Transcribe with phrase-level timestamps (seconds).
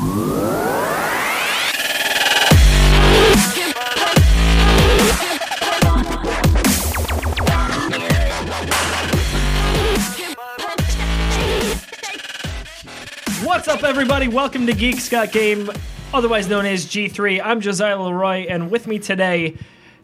[0.00, 0.08] What's
[13.68, 14.28] up, everybody?
[14.28, 15.70] Welcome to Geeks Got Game,
[16.14, 17.42] otherwise known as G3.
[17.44, 19.58] I'm Josiah Leroy, and with me today,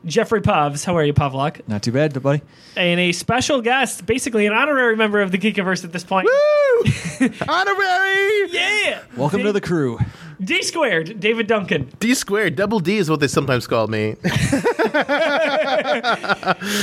[0.05, 0.85] Jeffrey Pavs.
[0.85, 1.67] How are you, Pavlok?
[1.67, 2.43] Not too bad, buddy.
[2.77, 6.29] And a special guest, basically an honorary member of the Geekiverse at this point.
[7.49, 9.03] Honorary Yeah!
[9.17, 9.99] Welcome to the crew.
[10.41, 11.91] D squared, David Duncan.
[11.99, 14.17] D squared, double D is what they sometimes call me.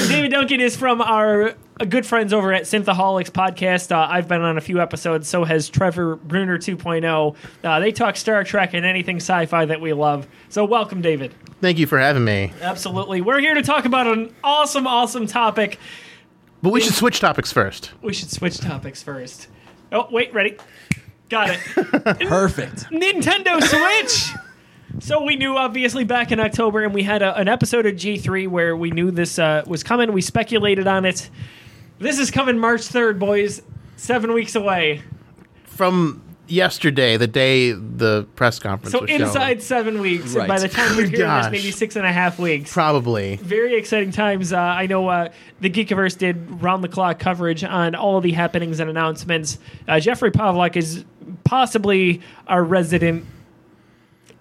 [0.08, 1.50] David Duncan is from our
[1.80, 3.92] uh, good friends over at Synthaholics podcast.
[3.92, 7.36] Uh, I've been on a few episodes, so has Trevor Bruner 2.0.
[7.64, 10.28] Uh, they talk Star Trek and anything sci fi that we love.
[10.50, 11.32] So, welcome, David.
[11.62, 12.54] Thank you for having me.
[12.62, 13.22] Absolutely.
[13.22, 15.78] We're here to talk about an awesome, awesome topic.
[16.64, 17.92] But we should switch topics first.
[18.02, 19.48] We should switch topics first.
[19.94, 20.58] Oh, wait, ready?
[21.30, 21.60] Got it.
[22.28, 22.90] Perfect.
[22.90, 24.34] Nintendo Switch.
[25.00, 28.48] So we knew obviously back in October, and we had a, an episode of G3
[28.48, 30.12] where we knew this uh, was coming.
[30.12, 31.30] We speculated on it.
[32.00, 33.62] This is coming March 3rd, boys.
[33.96, 35.04] Seven weeks away.
[35.66, 39.22] From yesterday, the day the press conference So was shown.
[39.22, 40.36] inside seven weeks.
[40.36, 42.72] And by the time we're hearing this, maybe six and a half weeks.
[42.74, 43.38] Probably.
[43.38, 44.52] very exciting times.
[44.54, 45.30] Uh, I know uh,
[45.62, 49.58] the Geekiverse did round the clock coverage on all of the happenings and announcements.
[49.88, 51.06] Uh, Jeffrey Pavlok is
[51.44, 53.26] possibly our resident.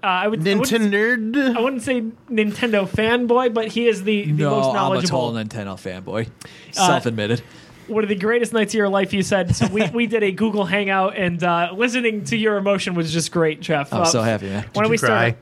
[0.05, 4.25] Uh, I would I wouldn't, Nintendo I wouldn't say Nintendo fanboy, but he is the,
[4.25, 5.33] the No, most I'm a knowledgeable.
[5.33, 6.29] total Nintendo fanboy.
[6.73, 7.41] Self-admitted.
[7.89, 9.55] One of the greatest nights of your life, you said.
[9.57, 13.33] So we, we did a Google Hangout, and uh, listening to your emotion was just
[13.33, 13.93] great, Jeff.
[13.93, 14.65] I'm Uh, so happy, man.
[14.73, 15.37] Why don't you we start?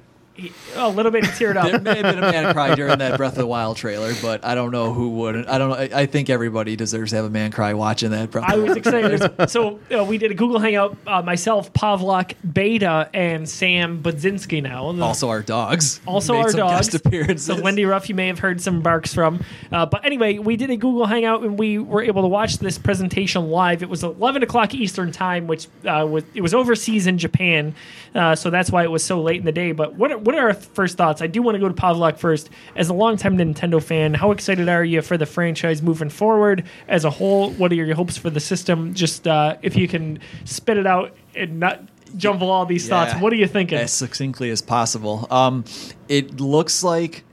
[0.76, 1.70] A little bit teared up.
[1.70, 4.44] There may have been a man cry during that Breath of the Wild trailer, but
[4.44, 5.48] I don't know who wouldn't.
[5.48, 5.76] I don't know.
[5.76, 8.30] I, I think everybody deserves to have a man cry watching that.
[8.30, 9.50] Breath I was excited.
[9.50, 14.92] so uh, we did a Google Hangout, uh, myself, Pavlok, Beta, and Sam Budzinski now.
[14.92, 16.00] The- Also, our dogs.
[16.06, 16.88] Also our dogs.
[16.90, 17.46] Guest appearances.
[17.46, 19.42] So Wendy Ruff, you may have heard some barks from.
[19.72, 22.78] Uh, but anyway, we did a Google Hangout and we were able to watch this
[22.78, 23.82] presentation live.
[23.82, 27.74] It was 11 o'clock Eastern time, which uh, was it was overseas in Japan,
[28.14, 29.72] uh, so that's why it was so late in the day.
[29.72, 31.20] But what are, what are our first thoughts?
[31.20, 32.50] I do want to go to Pavlok first.
[32.76, 37.04] As a longtime Nintendo fan, how excited are you for the franchise moving forward as
[37.04, 37.50] a whole?
[37.50, 38.94] What are your hopes for the system?
[38.94, 41.82] Just uh, if you can spit it out and not
[42.16, 43.12] jumble all these thoughts.
[43.14, 43.78] What are you thinking?
[43.78, 45.26] as succinctly as possible.
[45.32, 45.64] Um,
[46.08, 47.24] it looks like,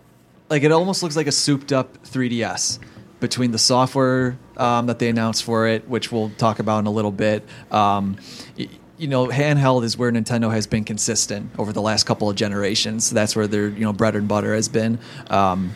[0.50, 2.80] like it almost looks like a souped up 3DS
[3.20, 6.92] between the software um, that they announced for it, which we'll talk about in a
[6.92, 7.44] little bit.
[7.70, 8.18] Um,
[8.98, 13.10] you know, handheld is where Nintendo has been consistent over the last couple of generations.
[13.10, 15.00] That's where their you know bread and butter has been.
[15.30, 15.76] Um,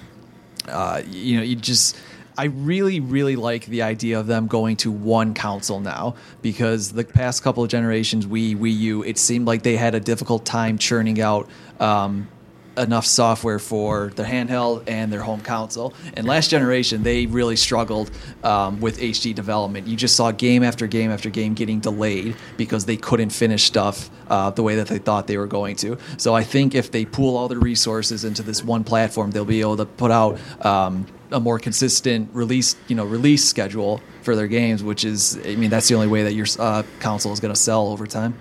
[0.68, 1.98] uh, you know, you just.
[2.38, 7.04] I really, really like the idea of them going to one console now because the
[7.04, 10.78] past couple of generations, Wii, Wii U, it seemed like they had a difficult time
[10.78, 11.50] churning out
[11.82, 12.30] um,
[12.78, 15.94] enough software for their handheld and their home console.
[16.14, 18.12] And last generation, they really struggled
[18.44, 19.88] um, with HD development.
[19.88, 24.09] You just saw game after game after game getting delayed because they couldn't finish stuff
[24.30, 25.98] uh, the way that they thought they were going to.
[26.18, 29.62] So I think if they pool all their resources into this one platform, they'll be
[29.62, 34.48] able to put out um, a more consistent release, you know, release schedule for their
[34.48, 34.84] games.
[34.84, 37.59] Which is, I mean, that's the only way that your uh, console is going to
[37.59, 38.38] sell over time.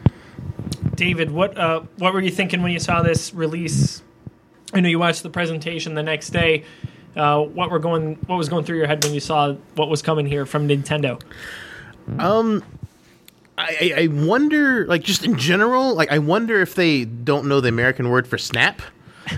[0.95, 4.03] David, what uh, what were you thinking when you saw this release?
[4.73, 6.65] I know you watched the presentation the next day.
[7.17, 8.17] Uh, what were going?
[8.27, 11.21] What was going through your head when you saw what was coming here from Nintendo?
[13.59, 17.61] I, I I wonder, like, just in general, like, I wonder if they don't know
[17.61, 18.81] the American word for snap.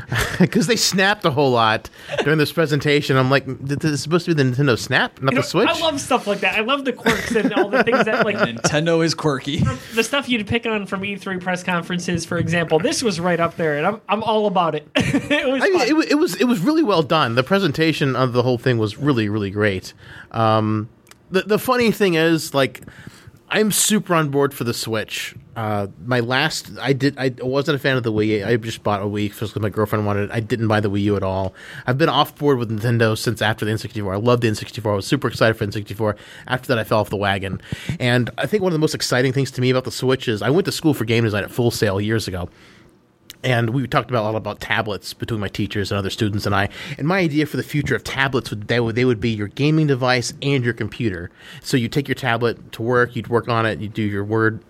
[0.39, 1.89] Because they snapped a whole lot
[2.25, 3.17] during this presentation.
[3.17, 5.47] I'm like, th- this is supposed to be the Nintendo Snap, not You know, the
[5.47, 5.69] Switch.
[5.69, 6.57] I love stuff like that.
[6.59, 9.63] I love the quirks and all the things that like Nintendo is quirky.
[9.95, 12.79] the stuff you'd pick on from E3 press conferences, for example.
[12.79, 14.89] This was right up there, and I'm I'm all about it.
[14.97, 17.35] it was I mean, it, it was it was really well done.
[17.35, 19.95] The presentation of the whole thing was really really great.
[20.33, 20.89] Um,
[21.31, 22.83] the the funny thing is, like,
[23.55, 25.35] I'm super on board for the Switch.
[25.55, 28.47] Uh, my last, I did, I wasn't a fan of the Wii.
[28.47, 30.33] I just bought a Wii because my girlfriend wanted it.
[30.33, 31.53] I didn't buy the Wii U at all.
[31.87, 34.15] I've been off board with Nintendo since after the N64.
[34.15, 34.93] I loved the N64.
[34.93, 36.17] I was super excited for N64.
[36.47, 37.61] After that, I fell off the wagon.
[38.01, 40.41] And I think one of the most exciting things to me about the Switch is
[40.41, 42.49] I went to school for game design at Full Sail years ago
[43.45, 46.55] and we talked about a lot about tablets between my teachers and other students and
[46.55, 46.69] I.
[46.99, 49.49] And my idea for the future of tablets would they would they would be your
[49.49, 51.31] gaming device and your computer.
[51.61, 54.63] So you take your tablet to work, you'd work on it, you'd do your word,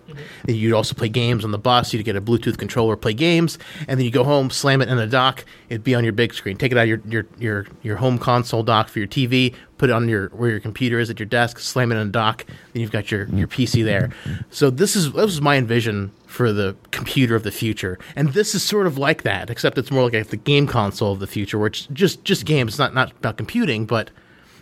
[0.47, 1.93] and you'd also play games on the bus.
[1.93, 4.99] You'd get a Bluetooth controller, play games, and then you go home, slam it in
[4.99, 5.45] a dock.
[5.71, 6.57] It'd be on your big screen.
[6.59, 9.55] Take it out of your your your, your home console dock for your TV.
[9.79, 11.59] Put it on your where your computer is at your desk.
[11.59, 12.45] Slam it in a dock.
[12.47, 14.11] Then you've got your your PC there.
[14.51, 18.31] So this is this was my envision for for the computer of the future, and
[18.31, 21.27] this is sort of like that, except it's more like the game console of the
[21.29, 24.11] future, where it's just just games, not not about computing, but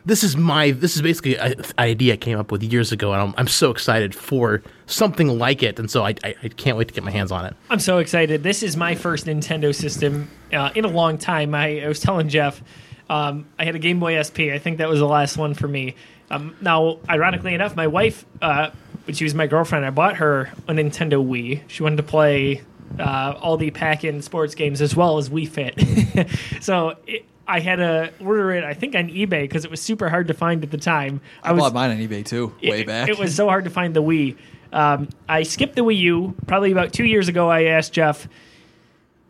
[0.05, 3.23] this is my this is basically an idea I came up with years ago, and
[3.23, 6.89] I'm, I'm so excited for something like it, and so I, I, I can't wait
[6.89, 7.55] to get my hands on it.
[7.69, 8.43] I'm so excited.
[8.43, 11.55] This is my first Nintendo system uh, in a long time.
[11.55, 12.63] I, I was telling Jeff,
[13.09, 14.53] um, I had a Game Boy SP.
[14.53, 15.97] I think that was the last one for me.
[16.31, 18.71] Um, now, ironically enough, my wife, uh,
[19.05, 21.63] when she was my girlfriend, I bought her a Nintendo Wii.
[21.67, 22.63] She wanted to play
[22.99, 26.29] uh, all the pack-in sports games as well as Wii Fit.
[26.63, 30.09] so it, I had to order it, I think, on eBay because it was super
[30.09, 31.21] hard to find at the time.
[31.43, 33.09] I, was, bought mine on eBay too, way it, back.
[33.09, 34.37] It was so hard to find the Wii.
[34.73, 36.37] Um, I skipped the Wii U.
[36.47, 38.29] Probably about two years ago, I asked Jeff.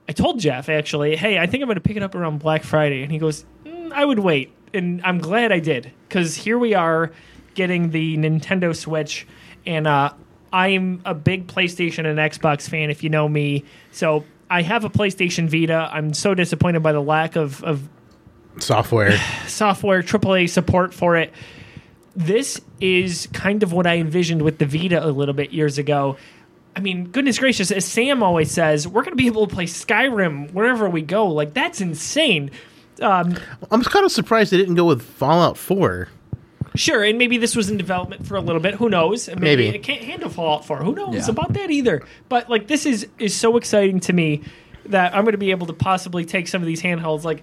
[0.07, 2.63] I told Jeff actually, "Hey, I think I'm going to pick it up around Black
[2.63, 6.59] Friday," and he goes, mm, "I would wait." And I'm glad I did because here
[6.59, 7.11] we are,
[7.55, 9.27] getting the Nintendo Switch,
[9.65, 10.13] and uh,
[10.53, 12.91] I'm a big PlayStation and Xbox fan.
[12.91, 15.89] If you know me, so I have a PlayStation Vita.
[15.91, 17.89] I'm so disappointed by the lack of, of
[18.59, 19.17] Software.
[19.47, 21.33] software AAA support for it.
[22.17, 26.17] This is kind of what I envisioned with the Vita a little bit years ago.
[26.77, 29.65] I mean, goodness gracious, as Sam always says, we're going to be able to play
[29.67, 31.27] Skyrim wherever we go.
[31.27, 32.51] Like, that's insane.
[33.01, 33.37] Um,
[33.71, 36.09] I'm kind of surprised they didn't go with Fallout 4.
[36.77, 38.75] sure, and maybe this was in development for a little bit.
[38.75, 39.29] Who knows?
[39.29, 39.69] Maybe, Maybe.
[39.69, 40.79] it can't handle Fallout 4.
[40.85, 41.31] Who knows Yeah.
[41.31, 42.03] about that either?
[42.29, 44.43] But, like, this is, is so exciting to me
[44.87, 47.25] that I'm going to be able to possibly take some of these handhelds.
[47.25, 47.43] Like,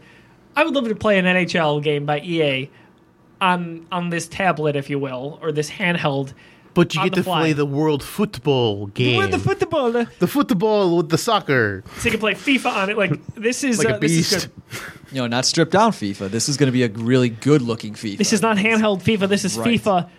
[0.57, 2.69] I would love to play an NHL game by EA
[3.39, 6.33] on on this tablet, if you will, or this handheld.
[6.74, 7.39] But you get to fly.
[7.42, 9.18] play the World Football game.
[9.18, 11.83] With the football, the football with the soccer.
[12.04, 12.98] you can play FIFA on it.
[12.98, 14.50] Like this is Like uh, a this is beast.
[14.71, 14.81] good.
[15.12, 16.30] you know, not stripped down FIFA.
[16.30, 18.18] This is going to be a really good looking FIFA.
[18.19, 19.27] This is not handheld FIFA.
[19.30, 19.80] This is Right.
[19.80, 20.10] FIFA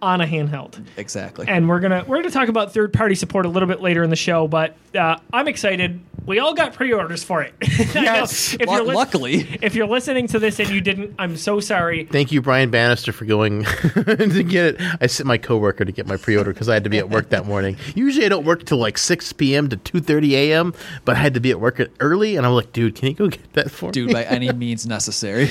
[0.00, 0.80] on a handheld.
[0.96, 1.46] exactly.
[1.48, 4.10] And we're gonna we're gonna talk about third party support a little bit later in
[4.10, 4.46] the show.
[4.48, 6.00] But uh, I'm excited.
[6.26, 7.54] We all got pre orders for it.
[7.94, 8.54] Yes.
[8.54, 11.58] If Lu- you're lis- luckily, if you're listening to this and you didn't, I'm so
[11.60, 12.04] sorry.
[12.04, 13.64] Thank you, Brian Bannister, for going
[13.94, 14.80] to get it.
[15.00, 17.30] I sent my coworker to get my pre-order because I had to be at work
[17.30, 17.76] that morning.
[17.94, 19.68] Usually, I don't work till like 6 p.m.
[19.70, 20.74] to 2:30 a.m.,
[21.04, 23.28] but I had to be at work early, and I'm like, dude, can you go
[23.28, 24.14] get that for dude, me?
[24.14, 25.46] Dude, by any means necessary.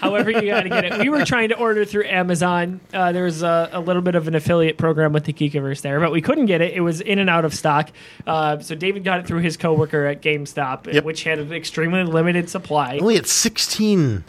[0.00, 0.98] However, you got to get it.
[0.98, 2.80] We were trying to order through Amazon.
[2.92, 6.00] Uh, there was a, a little bit of an affiliate program with the Geekiverse there,
[6.00, 6.72] but we couldn't get it.
[6.74, 7.90] It was in and out of stock.
[8.26, 11.04] Uh, so David got it through his coworker at GameStop, Yep.
[11.04, 12.98] which had an extremely limited supply.
[13.00, 14.24] Only at 16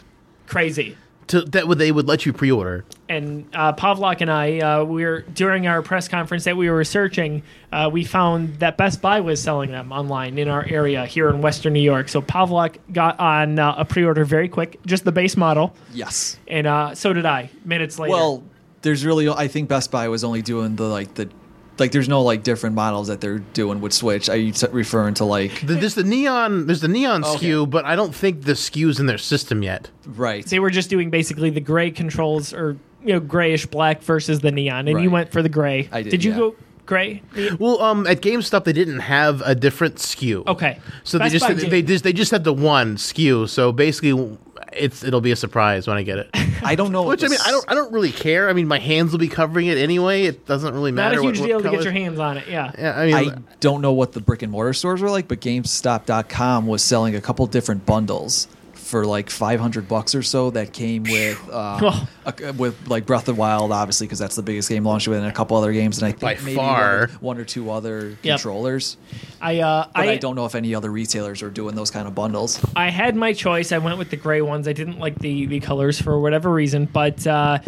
[0.46, 0.96] Crazy.
[1.28, 2.84] to, that would they would let you pre-order.
[3.08, 6.76] And uh, Pavlok and I, uh, we were during our press conference that we were
[6.76, 11.28] researching, uh, we found that Best Buy was selling them online in our area here
[11.28, 12.08] in Western New York.
[12.08, 16.38] So Pavlok got on uh, a pre-order very quick, just the base model, yes.
[16.48, 17.50] and uh, so did I.
[17.64, 18.12] Minutes later.
[18.12, 18.42] Well,
[18.84, 19.28] there's really.
[19.28, 21.28] I think Best Buy was only doing the like the.
[21.76, 24.28] Like there's no like different models that they're doing with Switch.
[24.28, 26.66] Are you t- referring to like The, there's the neon.
[26.68, 27.48] There's the neon Okay.
[27.48, 29.90] SKU, but I don't think the SKU's in their system yet.
[30.06, 30.44] right?
[30.44, 34.38] So they were just doing basically the gray controls or you know grayish black versus
[34.38, 35.88] the neon, and you went for the gray.
[35.90, 36.36] I did, Did you yeah.
[36.38, 37.22] go gray?
[37.58, 40.46] Well, um, at GameStop they didn't have a different SKU.
[40.46, 43.48] Okay, So Best they just Buy they, just they just had the one SKU.
[43.48, 44.38] So basically,
[44.76, 46.30] it's it'll be a surprise when I get it.
[46.62, 47.02] I don't know.
[47.04, 48.48] Which I mean, I don't I don't really care.
[48.48, 50.24] I mean, my hands will be covering it anyway.
[50.24, 51.16] It doesn't really matter.
[51.16, 51.28] not matter.
[51.28, 52.48] a huge what, deal what to get your hands on it.
[52.48, 52.72] Yeah.
[52.78, 55.40] Yeah, I mean, I don't know what the brick and mortar stores were like, but
[55.40, 58.48] GameStop.com was selling a couple different bundles
[58.84, 62.06] for like 500 bucks or so that came with Oh.
[62.26, 65.08] uh, a- with like Breath of the Wild, obviously, because that's the biggest game launched
[65.08, 66.80] with, and a couple other games, and I think By maybe far.
[66.80, 68.36] one or, one or two other Yep.
[68.40, 68.96] controllers.
[69.40, 72.06] I uh, But I, I, don't know if any other retailers are doing those kind
[72.06, 72.60] of bundles.
[72.76, 73.72] I had my choice.
[73.72, 74.68] I went with the gray ones.
[74.68, 77.26] I didn't like the the colors for whatever reason, but.
[77.26, 77.58] Uh,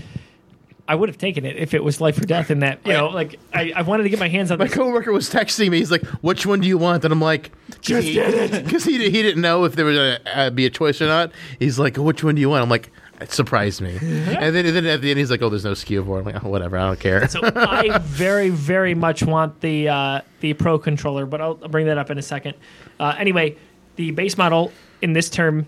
[0.89, 2.81] I would have taken it if it was life or death in that.
[2.87, 4.75] You know, like I, I wanted to get my hands on my this.
[4.75, 5.79] coworker was texting me.
[5.79, 7.51] He's like, "Which one do you want?" And I'm like,
[7.81, 10.71] "Just get it," because he he didn't know if there was gonna uh, be a
[10.71, 11.33] choice or not.
[11.59, 12.91] He's like, "Which one do you want?" I'm like,
[13.21, 16.05] "It surprised me." and then then at the end, he's like, "Oh, there's no SKU
[16.07, 16.79] for." it." I'm like, "Oh, whatever.
[16.79, 21.41] I don't care." So I very, very much want the uh, the Pro controller, but
[21.41, 22.55] I'll, I'll bring that up in a second.
[23.01, 23.57] Uh, anyway,
[23.97, 25.67] the base model in this term,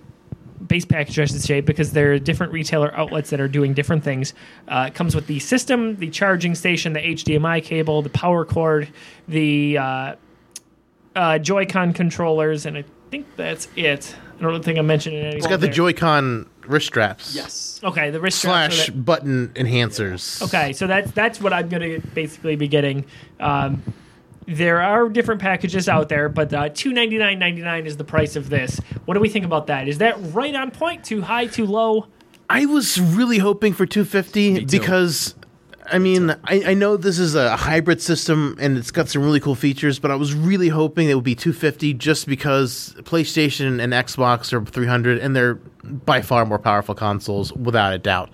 [0.67, 4.05] base package, I should say, because there are different retailer outlets that are doing different
[4.05, 4.35] things.
[4.67, 8.89] Uh, it comes with the system, the charging station, the HDMI cable, the power cord,
[9.27, 10.15] the uh,
[11.17, 14.15] uh, Joy-Con controllers, and I think that's it.
[14.39, 15.35] I don't think I mentioned it.
[15.35, 17.35] It's got the Joy-Con wrist straps.
[17.35, 17.81] Yes.
[17.83, 20.43] Okay, the wrist straps Slash that- button enhancers.
[20.43, 23.05] Okay, so that's that's what I'm going to basically be getting.
[23.41, 23.83] Um,
[24.49, 28.05] there are different packages out there, but uh, two ninety nine ninety nine is the
[28.05, 28.81] price of this.
[29.05, 29.87] What do we think about that?
[29.89, 31.05] Is that right on point?
[31.05, 31.47] Too high?
[31.47, 32.07] Too low?
[32.51, 35.35] I was really hoping for 250 Me because
[35.91, 39.41] I mean, I, I know this is a hybrid system and it's got some really
[39.41, 43.93] cool features, but I was really hoping it would be 250 just because PlayStation and
[43.93, 48.31] Xbox are 300 and they're by far more powerful consoles, without a doubt.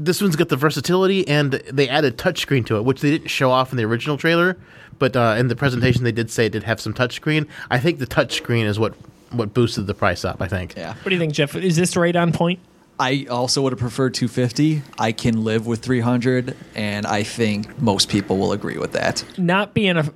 [0.00, 3.50] This one's got the versatility and they added touchscreen to it, which they didn't show
[3.50, 4.56] off in the original trailer,
[4.98, 7.48] but uh, in the presentation they did say it did have some touchscreen.
[7.70, 8.94] I think the touchscreen is what
[9.30, 10.40] what boosted the price up.
[10.40, 10.74] I think.
[10.76, 10.94] Yeah.
[10.94, 11.54] What do you think, Jeff?
[11.54, 12.60] Is this right on point?
[13.00, 14.82] I also would have preferred 250.
[14.98, 19.24] I can live with 300, and I think most people will agree with that.
[19.38, 20.12] Not being a,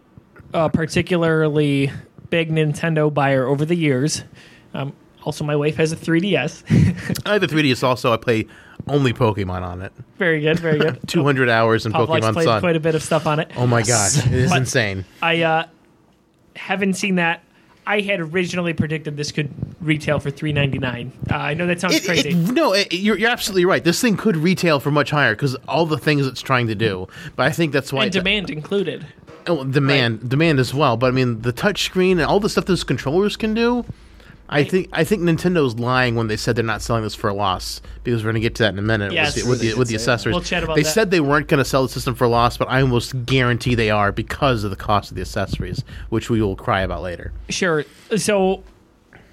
[0.53, 1.93] a particularly
[2.31, 4.25] big Nintendo buyer over the years.
[4.75, 7.23] Um, also, my wife has a 3DS.
[7.27, 8.13] I have a 3DS also.
[8.13, 8.49] I play
[8.89, 9.93] only Pokemon on it.
[10.19, 10.99] very good, very good.
[11.09, 12.61] 200 hours in Pokemon played Sun.
[12.61, 13.51] quite a bit of stuff on it.
[13.57, 15.05] Oh my gosh, it is But- insane.
[15.23, 15.67] I uh,
[16.57, 17.43] haven't seen that.
[17.85, 21.11] I had originally predicted this could retail for three ninety nine.
[21.31, 22.29] Uh, I know that sounds It- crazy.
[22.29, 23.83] it- no, it, you're, you're absolutely right.
[23.83, 27.09] This thing could retail for much higher because all the things it's trying to do.
[27.35, 29.05] But I think that's why and demand included.
[29.49, 30.97] oh, demand demand as well.
[30.97, 33.85] But I mean, the touchscreen and all the stuff those controllers can do.
[34.53, 37.35] I think I think Nintendo's lying when they said they're not selling this for a
[37.35, 39.35] loss because we're going to get to that in a minute Yes.
[39.37, 40.35] with the, with the, with the say accessories.
[40.35, 40.89] We'll chat about they that.
[40.91, 43.75] said they weren't going to sell the system for a loss, but I almost guarantee
[43.75, 47.33] they are because of the cost of the accessories, which we will cry about later.
[47.49, 47.85] Sure.
[48.17, 48.63] So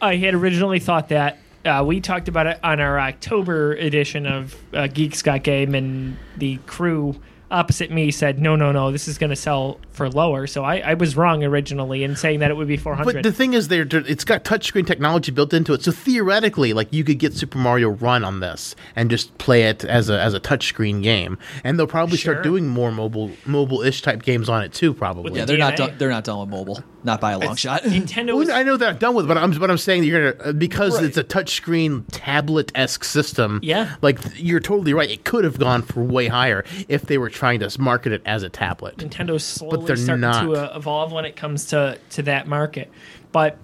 [0.01, 4.55] I had originally thought that uh, we talked about it on our October edition of
[4.73, 7.19] uh, Geeks Got Game, and the crew
[7.51, 10.77] opposite me said, "No, no, no, this is going to sell for lower." So I,
[10.79, 13.13] I was wrong originally in saying that it would be 400.
[13.13, 15.83] But the thing is, there it's got touchscreen technology built into it.
[15.83, 19.83] So theoretically, like you could get Super Mario Run on this and just play it
[19.83, 22.33] as a as a touchscreen game, and they'll probably Sure.
[22.35, 24.93] start doing more mobile mobile ish type games on it too.
[24.93, 25.37] Probably.
[25.39, 25.95] Yeah, they're not done.
[25.97, 26.83] They're not done with mobile.
[27.03, 27.83] Not by a long shot.
[27.83, 30.33] Nintendo Well, I know they're not done with, but I'm but I'm saying that you're
[30.33, 31.05] gonna because Right.
[31.05, 33.59] it's a touchscreen tablet esque system.
[33.63, 33.95] Yeah.
[34.01, 35.09] like you're totally right.
[35.09, 38.43] It could have gone for way higher if they were trying to market it as
[38.43, 38.97] a tablet.
[38.97, 40.43] Nintendo's slowly they're starting not.
[40.43, 42.91] to uh, evolve when it comes to to that market.
[43.31, 43.57] But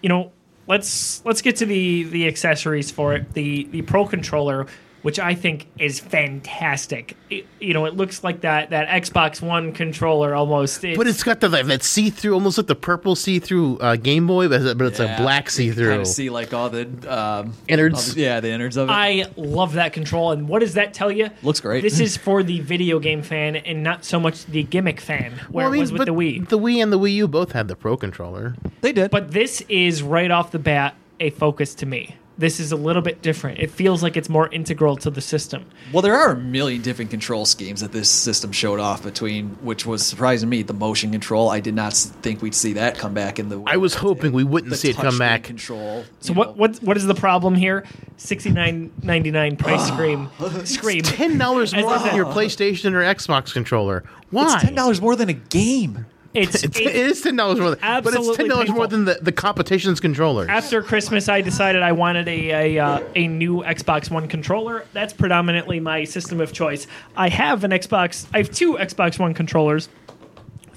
[0.00, 0.30] you know,
[0.68, 3.32] let's let's get to the the accessories for it.
[3.32, 4.68] The the Pro controller,
[5.02, 7.16] which I think is fantastic.
[7.30, 10.84] It, you know, it looks like that that Xbox One controller almost.
[10.84, 13.78] Is But it's got the like, that see through, almost like the purple see through
[13.78, 15.14] uh, Game Boy, but it's, but it's Yeah.
[15.16, 16.00] a black see Kind through.
[16.00, 18.08] of see like all the um, Innards.
[18.10, 18.92] all the- yeah, the innards of it.
[18.92, 21.30] I love that control, and what does that tell you?
[21.42, 21.82] Looks great.
[21.82, 25.64] This is for the video game fan, and not so much the gimmick fan, where
[25.64, 26.48] Well, I mean, it was with the Wii.
[26.48, 28.54] The Wii and the Wii U both had the Pro controller.
[28.80, 29.10] they did.
[29.10, 32.16] But this is right off the bat a focus to me.
[32.42, 33.60] This is a little bit different.
[33.60, 35.64] It feels like it's more integral to the system.
[35.92, 39.86] Well, there are a million different control schemes that this system showed off between, which
[39.86, 40.64] was surprising me.
[40.64, 43.62] The motion control, I did not think we'd see that come back in the.
[43.64, 45.44] I was hoping we wouldn't see it come back.
[45.44, 46.04] Control.
[46.18, 46.54] So what know.
[46.54, 47.84] what what is the problem here?
[48.16, 50.28] Sixty nine ninety nine price scream
[50.64, 51.02] scream.
[51.02, 54.02] Ten dollars more than your PlayStation or Xbox controller.
[54.30, 54.54] Why?
[54.54, 56.06] It's ten dollars more than a game.
[56.34, 59.04] It's, It's, it- it is ten dollars more, than, but it's ten dollars more than
[59.04, 60.46] the, the competition's controller.
[60.48, 64.84] after Christmas, I decided I wanted a a, uh, a new Xbox One controller.
[64.94, 66.86] That's predominantly my system of choice.
[67.16, 68.26] I have an Xbox.
[68.32, 69.88] I have two Xbox One controllers.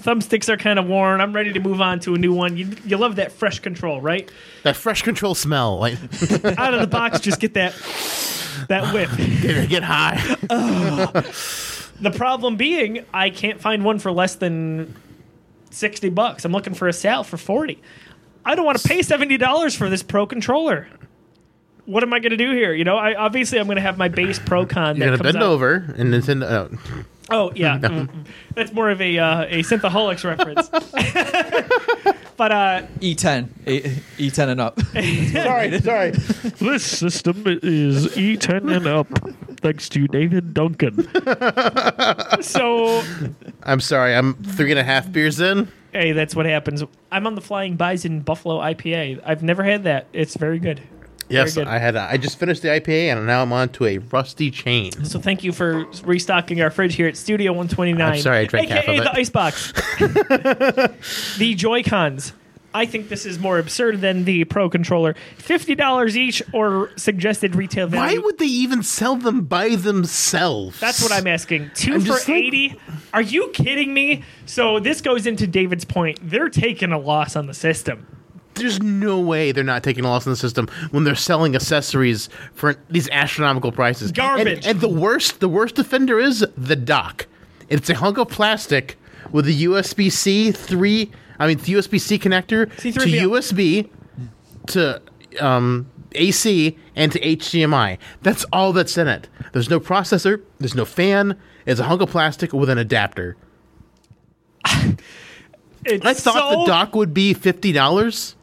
[0.02, 1.20] Thumbsticks are kind of worn.
[1.20, 2.56] I'm ready to move on to a new one.
[2.56, 4.30] You, you love that fresh control, right?
[4.62, 5.94] That fresh control smell, like
[6.58, 7.72] Out of the box, just get that
[8.68, 9.08] that whip.
[9.42, 10.36] get, get high.
[11.98, 14.94] The problem being, I can't find one for less than
[15.70, 16.44] sixty bucks.
[16.44, 17.80] I'm looking for a sale for forty.
[18.44, 20.88] I don't want to pay seventy dollars for this Pro controller.
[21.84, 22.72] What am I going to do here?
[22.72, 24.96] You know, I obviously I'm going to have my base Pro Con.
[24.96, 26.74] You're gonna bend out- over and then Nintendo.
[26.74, 28.26] Uh, Oh yeah, mm, mm.
[28.54, 30.68] that's more of a uh, a Synthaholics reference.
[32.36, 33.80] but uh, E10, E-
[34.28, 34.80] E10 and up.
[35.32, 36.10] sorry, sorry.
[36.12, 39.08] this system is E10 and up,
[39.60, 41.02] thanks to David Duncan.
[42.42, 43.02] so
[43.62, 44.14] I'm sorry.
[44.14, 45.68] I'm three and a half beers in.
[45.92, 46.82] Hey, that's what happens.
[47.10, 49.22] I'm on the Flying Bison Buffalo IPA.
[49.24, 50.06] I've never had that.
[50.12, 50.82] It's very good.
[51.28, 51.66] Yes, good.
[51.66, 51.96] I had.
[51.96, 54.92] A, I just finished the IPA and now I'm on to a rusty chain.
[55.04, 58.00] So thank you for restocking our fridge here at Studio 129.
[58.00, 59.04] I'm sorry, I drank AKA half of it.
[59.04, 59.72] the icebox.
[61.38, 62.32] the Joy Cons.
[62.76, 65.14] I think this is more absurd than the Pro controller.
[65.38, 68.20] Fifty dollars each, or suggested retail value.
[68.20, 70.78] Why would they even sell them by themselves?
[70.78, 71.70] That's what I'm asking.
[71.74, 72.78] 2 I'm for just like- eighty?
[73.14, 74.22] Are you kidding me?
[74.44, 76.18] So this goes into David's point.
[76.22, 78.06] They're taking a loss on the system.
[78.54, 82.28] There's no way they're not taking a loss in the system when they're selling accessories
[82.54, 84.12] for these astronomical prices.
[84.12, 84.58] Garbage.
[84.58, 87.26] And, and the worst, the worst offender is the dock.
[87.68, 88.96] It's a hunk of plastic
[89.32, 91.10] with a USB C three.
[91.38, 93.00] I mean, the USB C connector C3PO.
[93.02, 93.90] to USB
[94.68, 95.02] to
[95.40, 97.98] um, AC and to HDMI.
[98.22, 99.28] That's all that's in it.
[99.52, 100.42] There's no processor.
[100.58, 101.38] There's no fan.
[101.66, 103.36] It's a hunk of plastic with an adapter.
[104.64, 104.96] I
[106.14, 106.16] thought
[106.52, 108.34] so- the dock would be fifty dollars,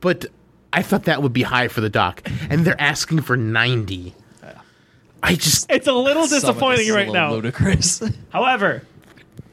[0.00, 0.26] but
[0.72, 4.14] I thought that would be high for the dock, and they're asking for ninety.
[5.24, 7.32] I just It's a little Some of this disappointing is a right little now.
[7.34, 8.02] Ludicrous.
[8.30, 8.82] However,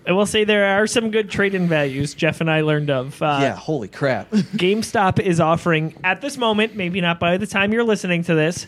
[0.08, 2.14] I will say there are some good trade-in values.
[2.14, 3.22] Jeff and I learned of.
[3.22, 4.30] Uh, yeah, holy crap.
[4.32, 8.66] GameStop is offering at this moment, maybe not by the time you're listening to this,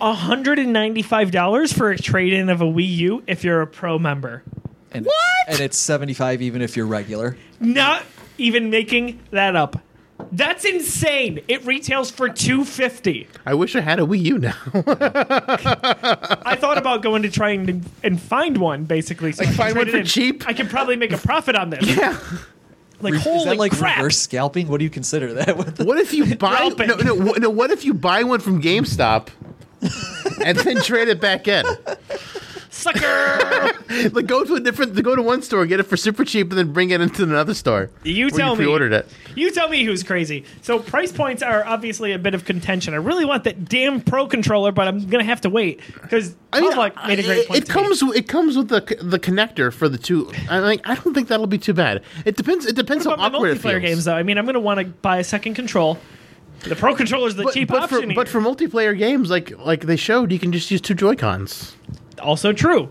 [0.00, 4.42] $195 for a trade-in of a Wii U if you're a pro member.
[4.92, 5.48] And, what?
[5.48, 7.36] And it's 75 even if you're regular.
[7.60, 8.04] Not
[8.38, 9.80] even making that up.
[10.32, 11.40] That's insane.
[11.48, 13.28] It retails for 250.
[13.46, 14.54] I wish I had a Wii U now.
[16.44, 19.32] I thought about going to try and, and find one basically.
[19.32, 20.04] So I can find one for in.
[20.06, 20.46] cheap?
[20.46, 21.86] I could probably make a profit on this.
[21.86, 22.18] yeah.
[23.00, 23.98] Like Is holy that like crap.
[23.98, 24.66] reverse scalping?
[24.66, 25.56] What do you consider that?
[25.56, 27.48] With What if you buy no, no, wh- no?
[27.48, 29.28] What if you buy one from GameStop
[30.44, 31.64] and then trade it back in?
[32.78, 33.72] Sucker!
[34.12, 36.58] Like go to a different, go to one store, get it for super cheap, and
[36.58, 37.90] then bring it into another store.
[38.04, 38.64] You tell you me.
[38.64, 39.08] pre-ordered it.
[39.34, 40.44] You tell me who's crazy.
[40.62, 42.92] So price points are obviously a bit of contention.
[42.94, 46.60] I really want that damn pro controller, but I'm gonna have to wait because I
[46.60, 47.62] mean, Pavlok made a great it, point.
[47.62, 50.30] it comes it comes with the the connector for the two.
[50.48, 52.02] I mean, I don't think that'll be too bad.
[52.24, 52.66] It depends.
[52.66, 53.80] It depends how awkward it feels.
[53.80, 54.14] games, though.
[54.14, 55.98] I mean, I'm gonna want to buy a second control.
[56.60, 58.10] The pro controller is the But, cheap but option.
[58.10, 61.14] for but for multiplayer games, like like they showed, you can just use two Joy
[61.16, 61.74] Cons.
[62.18, 62.88] Also true.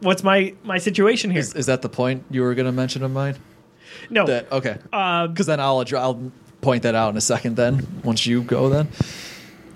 [0.00, 1.40] What's my my situation here?
[1.40, 3.36] is, is that the point you were going to mention of mine?
[4.10, 4.78] no, That okay.
[4.84, 7.56] Because then I'll addr- I'll point that out in a second.
[7.56, 8.88] Then once you go, then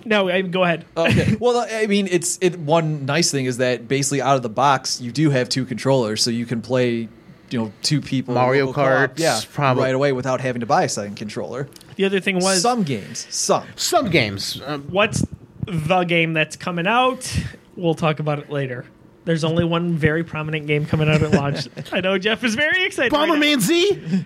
[0.05, 0.29] no.
[0.29, 0.85] I, go ahead.
[0.97, 1.37] okay.
[1.41, 2.59] well, I mean, it's it.
[2.59, 6.23] One nice thing is that basically out of the box, you do have two controllers,
[6.23, 7.09] so you can play.
[7.49, 10.89] You know, two people Mario Kart, yeah, probably- right away without having to buy a
[10.89, 11.69] second controller.
[11.95, 13.63] the other thing was some games, some.
[13.77, 15.25] Some games, um, what's
[15.65, 17.33] the game that's coming out?
[17.77, 18.85] We'll talk about it later.
[19.25, 21.69] There's only one very prominent game coming out at launch.
[21.93, 23.13] I know Jeff is very excited.
[23.13, 23.29] right.
[23.29, 24.25] Bomberman Z.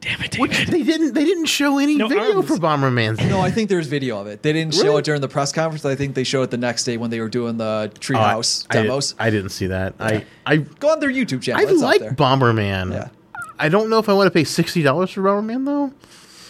[0.00, 2.48] Damn it, Which they didn't they didn't show any No video arms.
[2.48, 3.28] for Bomberman Z.
[3.28, 4.42] No, I think there's video of it.
[4.42, 5.84] They didn't show it during the press conference.
[5.84, 8.76] I think they showed it the next day when they were doing the treehouse Oh,
[8.76, 9.14] I, I demos.
[9.20, 9.94] I didn't see that.
[10.00, 11.60] I I Go on their YouTube channel.
[11.64, 12.14] I it's like up.
[12.16, 12.90] Bomberman.
[12.92, 13.08] Yeah.
[13.60, 15.92] I don't know if I want to pay sixty dollars for Bomberman though.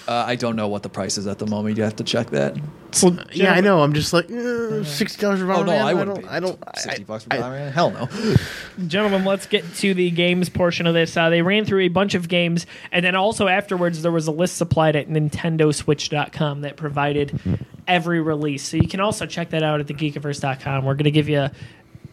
[0.09, 1.77] Uh, I don't know what the price is at the moment.
[1.77, 2.57] You have to check that.
[2.91, 3.83] So, Yeah, I know.
[3.83, 5.59] I'm just like eh, sixty dollars for Bomberman.
[5.59, 6.17] Oh no, I I wouldn't.
[6.17, 6.25] don't.
[6.25, 6.59] pay I don't.
[6.77, 7.73] Sixty I- bucks for I- Bomberman?
[7.73, 8.87] Hell no.
[8.88, 11.17] Gentlemen, let's get to the games portion of this.
[11.17, 14.33] Uh, they ran through a bunch of games, and then also afterwards, there was a
[14.33, 17.41] list supplied at NintendoSwitch.com that provided
[17.87, 18.62] every release.
[18.67, 20.85] So you can also check that out at thegeekiverse.com.
[20.85, 21.49] We're going to give you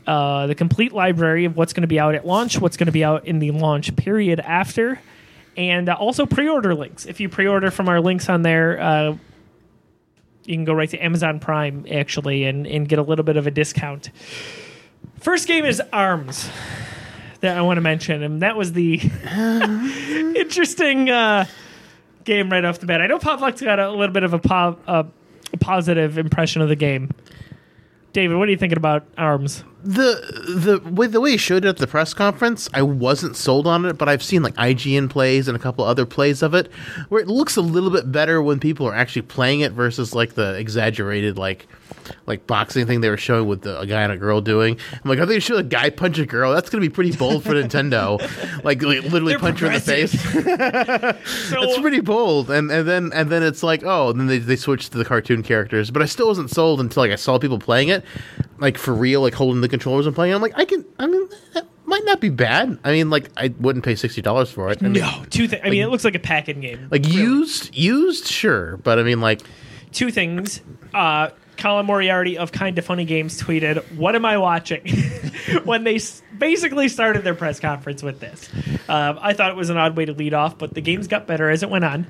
[0.07, 2.91] uh, the complete library of what's going to be out at launch, what's going to
[2.91, 4.99] be out in the launch period after,
[5.57, 7.05] and uh, also pre order links.
[7.05, 9.17] If you pre order from our links on there, uh,
[10.45, 13.47] you can go right to Amazon Prime actually and, and get a little bit of
[13.47, 14.09] a discount.
[15.19, 16.49] First game is Arms
[17.41, 18.95] that I want to mention, and that was the
[20.35, 21.45] interesting uh,
[22.23, 23.01] game right off the bat.
[23.01, 25.05] I know Pavlok's got a little bit of a, po- a
[25.59, 27.11] positive impression of the game.
[28.11, 29.63] David, what are you thinking about Arms?
[29.83, 33.65] The the way the way he showed it at the press conference, I wasn't sold
[33.67, 36.71] on it, but I've seen like IGN plays and a couple other plays of it
[37.09, 40.33] where it looks a little bit better when people are actually playing it versus like
[40.33, 41.67] the exaggerated like
[42.25, 44.77] like boxing thing they were showing with the, a guy and a girl doing.
[44.91, 46.53] I'm like, are they gonna show a guy punch a girl?
[46.53, 48.19] That's gonna be pretty bold for Nintendo.
[48.63, 50.13] like, like literally They're punch her in the face.
[51.49, 54.55] So, It's pretty bold, and and then and then it's like, oh, then they they
[54.55, 55.89] switched to the cartoon characters.
[55.91, 58.03] But I still wasn't sold until like I saw people playing it,
[58.59, 60.33] like for real, like holding the controllers and playing.
[60.33, 60.85] I'm like, I can.
[60.97, 62.77] I mean, that might not be bad.
[62.83, 64.79] I mean, like I wouldn't pay sixty dollars for it.
[64.81, 65.61] I mean, no, two things.
[65.65, 66.87] I mean, it looks like a packing game.
[66.91, 67.17] like really.
[67.17, 69.41] used, used, sure, but I mean, like,
[69.91, 70.61] two things.
[70.93, 74.81] Uh, Colin Moriarty of Kinda Funny Games tweeted, "What am I watching?"
[75.65, 78.49] when they s- basically started their press conference with this.
[78.87, 81.27] Um, I thought it was an odd way to lead off, but the games got
[81.27, 82.07] better as it went on.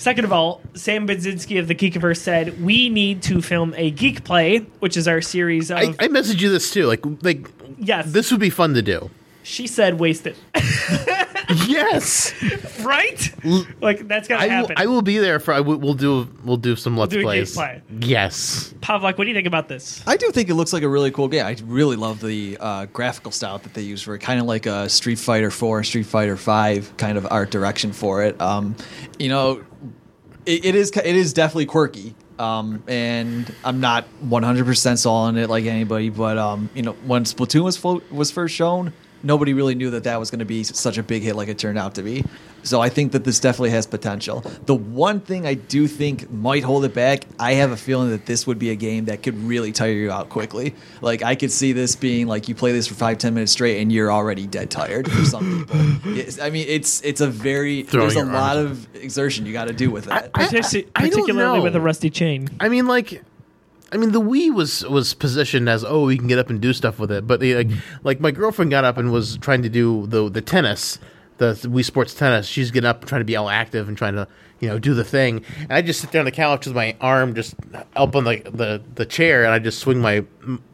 [0.00, 4.24] Second of all, Sam Budzinski of the Geekiverse said, "We need to film a Geek
[4.24, 6.86] Play, which is our series of I, I messaged you this too.
[6.86, 9.10] Like, like yes." this would be fun to do.
[9.42, 10.36] she said, "Wasted."
[11.66, 12.32] yes,
[12.82, 13.34] right?
[13.80, 14.52] like that's gonna I will.
[14.52, 14.74] happen.
[14.78, 15.52] I will be there for.
[15.54, 16.28] I will, we'll do.
[16.44, 17.56] We'll do some let's do plays.
[17.56, 17.80] gameplay.
[18.00, 18.74] Yes.
[18.80, 20.02] Pavlok, what do you think about this?
[20.06, 21.44] I do think it looks like a really cool game.
[21.46, 24.66] I really love the uh, graphical style that they use for it, kind of like
[24.66, 28.40] a Street Fighter Four, Street Fighter Five kind of art direction for it.
[28.40, 28.76] Um,
[29.18, 29.64] you know,
[30.46, 32.14] it, it is it is definitely quirky.
[32.38, 37.24] Um, and I'm not 100% sold on it like anybody, but um, you know, when
[37.24, 40.64] Splatoon was fo- was first shown, nobody really knew that that was going to be
[40.64, 42.24] such a big hit like it turned out to be.
[42.62, 44.40] So I think that this definitely has potential.
[44.66, 48.26] The one thing I do think might hold it back, I have a feeling that
[48.26, 50.74] this would be a game that could really tire you out quickly.
[51.00, 53.80] Like I could see this being like you play this for five ten minutes straight
[53.80, 55.64] and you're already dead tired for some
[56.02, 56.12] people.
[56.12, 59.54] Yes, I mean it's it's a very Throwing there's a lot arms of exertion you
[59.54, 60.12] got to do with it.
[60.12, 61.64] I- Particu- I don't particularly know.
[61.64, 62.48] with a rusty chain.
[62.60, 63.22] I mean, like,
[63.92, 66.72] I mean, the Wii was was positioned as oh, you can get up and do
[66.72, 67.70] stuff with it, but like,
[68.02, 70.98] like my girlfriend got up and was trying to do the the tennis,
[71.38, 72.46] the Wii Sports tennis.
[72.46, 74.28] She's getting up trying to be all active and trying to
[74.60, 75.44] you know do the thing.
[75.58, 77.54] And I just sit there on the couch with my arm just
[77.96, 80.24] up on the the, the chair, and I just swing my,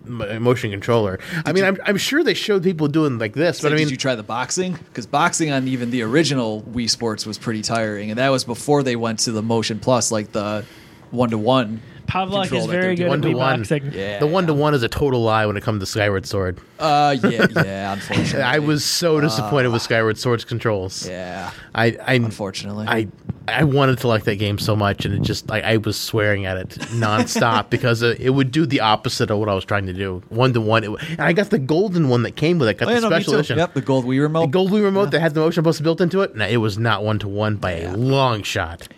[0.05, 1.19] my motion controller.
[1.47, 3.87] I mean, I'm I'm sure they showed people doing like this, So but I mean,
[3.87, 4.75] did you try the boxing?
[4.75, 8.83] Because boxing on even the original Wii Sports was pretty tiring, and that was before
[8.83, 10.65] they went to the Motion Plus, like the
[11.11, 11.81] one to one.
[12.07, 13.07] Pavlok is very good doing.
[13.07, 13.63] at One to one.
[13.63, 13.93] beatboxing.
[13.95, 16.59] Yeah, the one to one is a total lie when it comes to Skyward Sword.
[16.79, 17.93] Uh, yeah, yeah.
[17.95, 21.09] Unfortunately, I was so disappointed with Skyward Sword's controls.
[21.09, 22.87] Yeah, I, I unfortunately.
[22.89, 23.09] I
[23.49, 26.47] I wanted to like that game so much, and it just I, I was swearing
[26.47, 29.87] at it nonstop because uh, it would do the opposite of what I was trying
[29.87, 30.23] to do.
[30.31, 32.79] One to one, and I got the golden one that came with it.
[32.79, 33.39] Got Oh, the no, me special too.
[33.39, 33.59] edition.
[33.59, 34.41] Yep, the gold Wii remote.
[34.47, 36.35] The gold Wii remote that had the motion plus built into it.
[36.35, 38.89] No, it was not one to one by a long shot.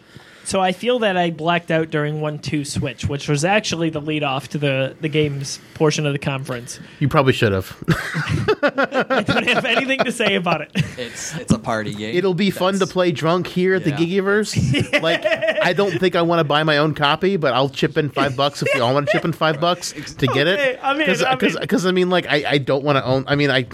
[0.48, 4.00] So I feel that I blacked out during one two switch, which was actually the
[4.00, 6.80] lead off to the the games portion of the conference.
[7.00, 7.76] You probably should have.
[8.62, 10.70] I don't have anything to say about it.
[10.96, 12.16] It's it's a party game.
[12.16, 13.94] It'll be fun to play drunk here at Yeah.
[13.96, 15.02] the Geekiverse.
[15.02, 18.08] Like, I don't think I want to buy my own copy, but I'll chip in
[18.08, 20.80] five bucks if you all want to chip in five bucks to get Okay, it.
[20.82, 21.36] I mean, in, I'm.
[21.38, 23.24] Because I mean, like, I, I don't want to own.
[23.28, 23.66] I mean, I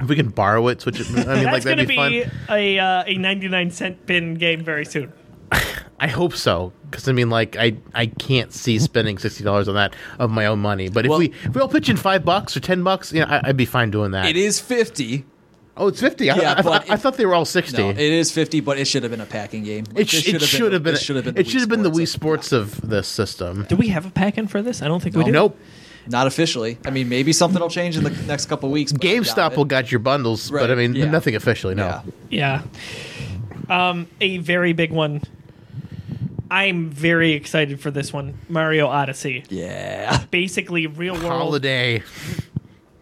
[0.00, 1.06] if we can borrow it, switch it.
[1.10, 2.56] I mean, That's like going to that'd be, be fun.
[2.58, 5.12] a uh, a 99 cent bin game very soon.
[6.00, 6.72] I hope so.
[6.90, 10.46] Because I mean, like, I I can't see spending sixty dollars on that of my
[10.46, 10.88] own money.
[10.88, 13.20] But if Well- we if we all pitch in five bucks or ten bucks, you
[13.20, 14.26] know, I, I'd be fine doing that.
[14.26, 15.24] It is fifty.
[15.76, 16.28] Oh, it's fifty.
[16.30, 17.82] I, Yeah, I, but I, I thought they were all sixty.
[17.82, 19.84] No, it is fifty, but it should have been a packing game.
[19.92, 20.94] Like, It, sh- it should have been.
[20.94, 21.36] It should have been.
[21.38, 22.48] It should have been the Wii Sports.
[22.48, 23.64] Sports of this system.
[23.68, 24.82] Do we have a pack in for this?
[24.82, 25.30] I don't think we do.
[25.30, 25.56] Nope.
[26.08, 26.78] Not officially.
[26.86, 28.92] I mean, maybe something will change in the next couple weeks.
[28.92, 31.10] but I doubt GameStop will got your bundles, but I mean yeah.
[31.10, 31.74] nothing officially.
[31.74, 32.02] No.
[32.30, 32.62] Yeah.
[33.68, 33.88] Yeah.
[33.90, 35.22] Um, a very big one.
[36.50, 38.38] I'm very excited for this one.
[38.48, 39.44] Mario Odyssey.
[39.48, 40.24] Yeah.
[40.30, 41.26] Basically, real world.
[41.26, 42.02] Holiday.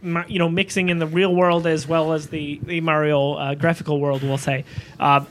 [0.03, 3.55] ma- you know, mixing in the real world as well as the the Mario uh,
[3.55, 4.23] graphical world.
[4.23, 4.65] We'll say.
[4.99, 5.27] Um,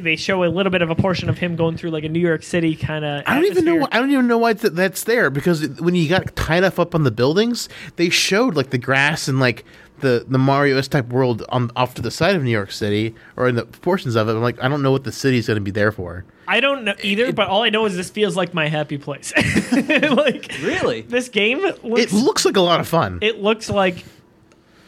[0.00, 2.20] they show a little bit of a portion of him going through like a New
[2.20, 3.22] York City kind of.
[3.26, 3.76] I don't even know.
[3.76, 6.78] Why, I don't even know why th- that's there because when you got tied enough
[6.78, 9.64] up on the buildings, they showed like the grass and like
[10.00, 13.14] the the Mario S type world on off to the side of New York City
[13.36, 14.32] or in the portions of it.
[14.32, 16.24] I'm like, I don't know what the city's going to be there for.
[16.48, 19.32] I don't know either, but all I know is this feels like my happy place.
[19.72, 21.02] like Really?
[21.02, 23.20] this game looks It looks like a lot of fun.
[23.22, 24.04] it looks like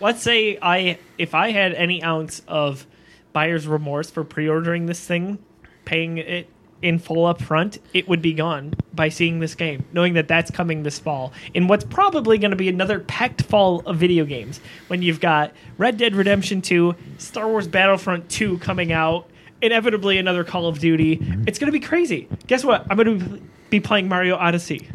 [0.01, 2.87] let's say I if I had any ounce of
[3.35, 5.39] buyer's remorse for pre-ordering this thing,
[5.85, 6.49] paying it
[6.81, 10.51] in full up front, it would be gone by seeing this game, knowing that that's
[10.51, 11.33] coming this fall.
[11.55, 15.53] In what's probably going to be another packed fall of video games when you've got
[15.79, 19.29] Red Dead Redemption 2, Star Wars Battlefront 2 coming out,
[19.63, 21.19] inevitably another Call of Duty.
[21.47, 22.29] It's going to be crazy.
[22.47, 22.87] Guess what?
[22.91, 24.89] I'm going to be playing Mario Odyssey.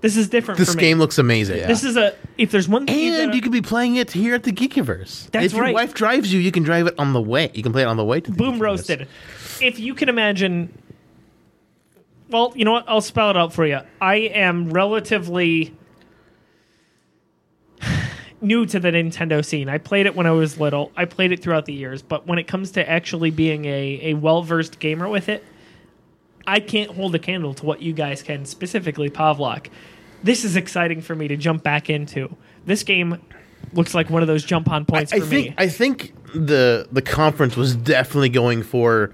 [0.00, 0.80] This is different this for me.
[0.80, 1.66] game looks amazing.
[1.66, 4.44] This is a if there's one thing And you could be playing it here at
[4.44, 5.30] the Geekiverse.
[5.30, 5.74] That's if your right.
[5.74, 7.50] wife drives you, you can drive it on the way.
[7.52, 8.60] You can play it on the way to the boom Geekiverse.
[8.60, 9.08] roasted.
[9.60, 10.72] If you can imagine,
[12.30, 12.84] well, you know what?
[12.86, 13.80] I'll spell it out for you.
[14.00, 15.76] I am relatively
[18.40, 19.68] new to the Nintendo scene.
[19.68, 20.92] I played it when I was little.
[20.96, 24.14] I played it throughout the years, but when it comes to actually being a, a
[24.14, 25.44] well versed gamer with it,
[26.48, 29.68] I can't hold a candle to what you guys can, specifically Pavlok.
[30.22, 32.34] This is exciting for me to jump back into.
[32.64, 33.20] This game
[33.74, 35.54] looks like one of those jump on points I for think me.
[35.58, 39.12] I think the the conference was definitely going for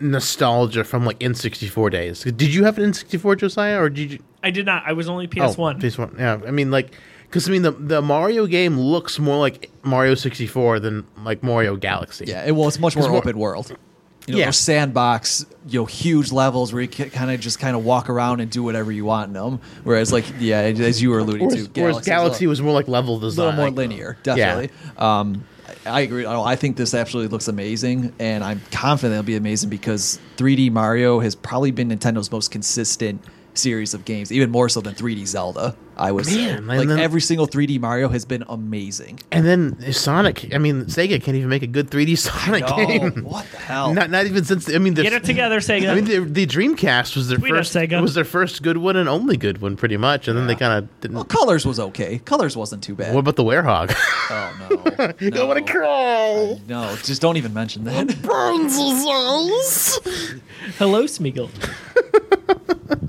[0.00, 2.22] nostalgia from like N64 days.
[2.24, 4.18] Did you have an N64, Josiah, or did you?
[4.42, 4.84] I did not.
[4.86, 5.80] I was only Oh, PS1.
[5.80, 6.18] PS1.
[6.18, 6.92] Yeah, I mean like
[7.24, 11.76] because I mean the the Mario game looks more like Mario 64 than like Mario
[11.76, 12.24] Galaxy.
[12.26, 12.46] Yeah.
[12.46, 13.76] It, well, it's much more, more- open world.
[14.26, 14.44] You know, Yeah.
[14.46, 18.08] those sandbox, you know, huge levels where you can kind of just kind of walk
[18.08, 19.60] around and do whatever you want in them.
[19.82, 23.18] Whereas, like, yeah, as you were alluding Whereas, to, whereas Galaxy was more like level
[23.18, 24.70] design, a little more linear, definitely.
[24.96, 25.44] Um,
[25.86, 26.24] I agree.
[26.24, 30.70] I I think this absolutely looks amazing, and I'm confident it'll be amazing because 3D
[30.70, 35.26] Mario has probably been Nintendo's most consistent series of games, even more so than 3D
[35.26, 35.76] Zelda.
[35.96, 39.20] I was Man, like then- every single 3D Mario has been amazing.
[39.30, 40.52] And then Sonic.
[40.54, 43.24] I mean, Sega can't even make a good 3D Sonic No, game.
[43.24, 43.94] what the hell?
[43.94, 45.90] Not not even since I mean, Get the- it together, Sega.
[45.92, 48.02] I mean, the, the Dreamcast was their Tweet us, first Sega.
[48.02, 50.26] was their first good one and only good one, pretty much.
[50.26, 51.14] And then they kind of didn't.
[51.14, 52.18] well, Colors was okay.
[52.18, 53.14] Colors wasn't too bad.
[53.14, 53.94] What about the Werehog?
[54.30, 54.56] oh
[54.98, 55.46] no, I no.
[55.46, 56.58] want to cry.
[56.66, 58.20] No, just don't even mention that.
[58.22, 60.40] Burns his eyes.
[60.78, 61.50] Hello, Smeagol.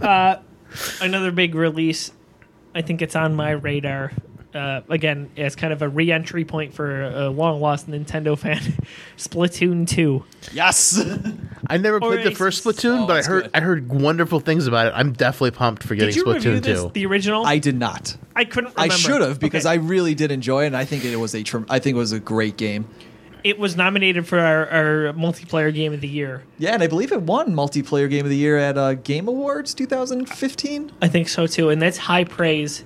[0.02, 0.38] uh,
[1.02, 2.12] another big release.
[2.75, 4.11] I think it's on my radar.
[4.53, 8.61] Uh, again, as kind of a re-entry point for a long lost Nintendo fan,
[9.17, 10.23] Splatoon 2.
[10.53, 10.97] yes.
[11.67, 13.51] I never Or played the first Splatoon, oh, but I heard good.
[13.53, 14.93] I heard wonderful things about it.
[14.95, 16.91] I'm definitely pumped for getting Did you Splatoon this, 2.
[16.93, 17.45] the original?
[17.45, 18.15] I did not.
[18.33, 19.73] I couldn't I should have because Okay.
[19.73, 21.43] I really did enjoy it, and I think it was a.
[21.43, 22.88] Tr- I think it was a great game.
[23.45, 26.43] It was nominated for our, our multiplayer game of the year.
[26.58, 29.75] Yeah, and I believe it won multiplayer game of the year at uh, Game Awards
[29.75, 30.91] 2015.
[31.01, 32.84] I think so too, and that's high praise.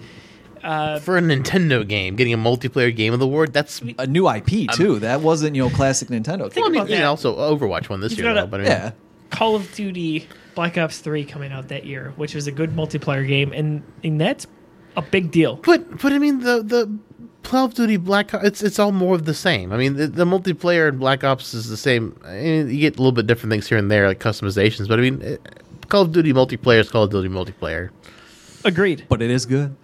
[0.61, 4.69] for a Nintendo game, getting a multiplayer game of the award, that's A new IP
[4.71, 4.99] too.
[4.99, 6.53] that wasn't you know classic Nintendo.
[6.53, 6.99] well, I mean, about that.
[6.99, 8.43] know, also Overwatch one this You've year, though.
[8.43, 8.91] a- But I mean, yeah,
[9.29, 13.25] Call of Duty Black Ops 3 coming out that year, which was a good multiplayer
[13.25, 14.45] game, and, and that's
[14.97, 15.55] a big deal.
[15.55, 16.97] But but I mean the the
[17.43, 19.71] Call of Duty Black Ops it's it's all more of the same.
[19.71, 22.19] I mean the, the multiplayer in Black Ops is the same.
[22.25, 24.99] I mean, you get a little bit different things here and there like customizations, but
[24.99, 25.41] I mean it,
[25.89, 27.89] Call of Duty multiplayer is Call of Duty multiplayer.
[28.65, 29.05] Agreed.
[29.09, 29.75] but it is good.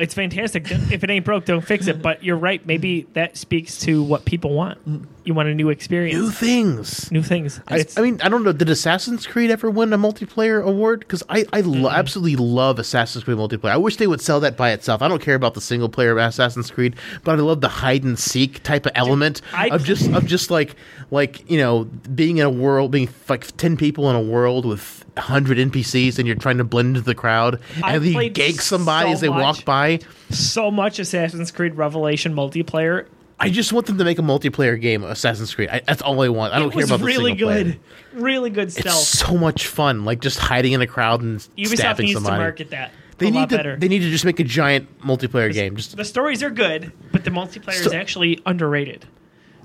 [0.00, 0.70] It's fantastic.
[0.70, 2.00] if it ain't broke, don't fix it.
[2.02, 2.64] But you're right.
[2.66, 4.78] Maybe that speaks to what people want.
[5.22, 7.60] You want a new experience, New things, new, things.
[7.68, 8.52] I, I mean, I don't know.
[8.52, 11.00] Did Assassin's Creed ever win a multiplayer award?
[11.00, 13.70] Because I, I lo- absolutely love Assassin's Creed multiplayer.
[13.70, 15.02] I wish they would sell that by itself.
[15.02, 18.02] I don't care about the single player of Assassin's Creed, but I love the hide
[18.02, 20.74] and seek type of element I- of just of just like
[21.10, 25.04] like you know being in a world, being like ten people in a world with
[25.16, 29.08] hundred NPCs, and you're trying to blend into the crowd, I and you gank somebody
[29.08, 29.42] so as they much.
[29.42, 30.00] walk by.
[30.30, 33.06] so much Assassin's Creed Revelation multiplayer.
[33.42, 35.70] I just want them to make a multiplayer game of Assassin's Creed.
[35.70, 36.52] I, that's all I want.
[36.52, 37.64] I don't care about the really single player.
[37.64, 37.80] good,
[38.12, 38.98] really good stealth.
[39.00, 42.36] It's so much fun, like just hiding in a crowd and Ubisoft stabbing needs somebody.
[42.36, 43.56] to market that they a need lot to.
[43.56, 43.76] better.
[43.76, 45.76] They need to just make a giant multiplayer game.
[45.76, 49.06] Just the stories are good, but the multiplayer is actually underrated.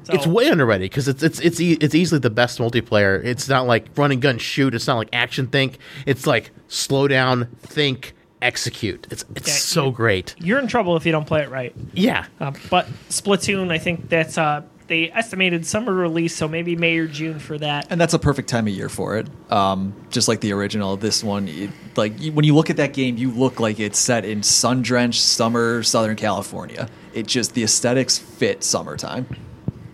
[0.05, 3.23] So, it's way underrated because it's it's it's e- it's easily the best multiplayer.
[3.23, 4.73] It's not like run and gun shoot.
[4.75, 5.77] It's not like action think.
[6.05, 9.07] It's like slow down, think, execute.
[9.09, 10.35] It's it's Yeah, so you- great.
[10.39, 11.73] you're in trouble if you don't play it right.
[11.93, 16.95] Yeah, Uh, but Splatoon, I think that's uh, they estimated summer release, so maybe May
[16.99, 17.87] or June for that.
[17.89, 19.25] and that's a perfect time of year for it.
[19.51, 22.93] Um, just like the original, this one, it, like you, when you look at that
[22.93, 26.87] game, you look like it's set in sun-drenched summer Southern California.
[27.15, 29.25] It just the aesthetics fit summertime.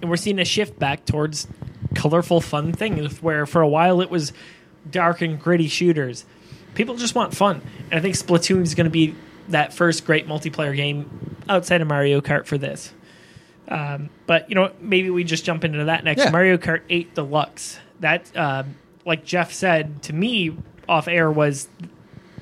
[0.02, 1.48] And we're seeing a shift back towards
[1.96, 3.22] colorful, fun things.
[3.22, 4.34] Where for a while it was
[4.90, 6.26] dark and gritty shooters.
[6.74, 9.16] People just want fun, and I think Splatoon is going to be
[9.50, 12.94] that first great multiplayer game outside of Mario Kart for this.
[13.68, 16.26] Um, but you know, maybe we just jump into that next.
[16.26, 16.32] Yeah.
[16.32, 17.80] Mario Kart 8 Deluxe.
[18.00, 20.58] That, um, like Jeff said to me
[20.90, 21.68] off air, was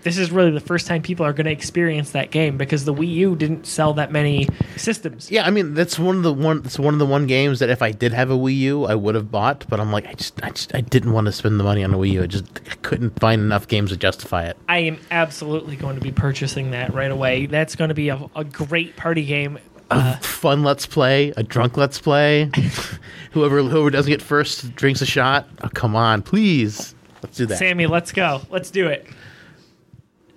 [0.03, 2.93] this is really the first time people are going to experience that game because the
[2.93, 5.29] Wii U didn't sell that many systems.
[5.31, 5.45] yeah.
[5.45, 6.61] I mean, that's one of the one.
[6.65, 8.95] It's one of the one games that if I did have a Wii U, I
[8.95, 9.65] would have bought.
[9.69, 11.93] But I'm like, I just, I just, I didn't want to spend the money on
[11.93, 12.23] a Wii U.
[12.23, 14.57] I just I couldn't find enough games to justify it.
[14.67, 17.45] I am absolutely going to be purchasing that right away.
[17.45, 19.59] That's going to be a, a great party game.
[19.91, 22.49] a uh, fun let's play, a drunk let's play.
[23.31, 25.47] whoever whoever doesn't get first drinks a shot.
[25.61, 26.95] Oh, come on, please.
[27.21, 27.57] Let's do that.
[27.57, 28.41] Sammy, let's go.
[28.49, 29.05] Let's do it.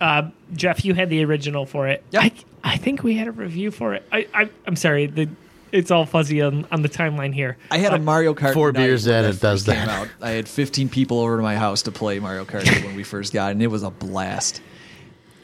[0.03, 2.03] Uh, Jeff, you had the original for it.
[2.11, 2.23] Yep.
[2.25, 2.33] I,
[2.73, 4.05] I think we had a review for it.
[4.11, 5.07] I, I I'm sorry.
[5.07, 5.29] The,
[5.71, 7.57] it's all fuzzy on, on the timeline here.
[7.71, 8.53] I had a Mario Kart.
[8.53, 9.89] Four night beers when in, that it does first came that.
[9.89, 10.09] Out.
[10.21, 13.33] I had 15 people over to my house to play Mario Kart when we first
[13.33, 14.61] got, it, and it was a blast.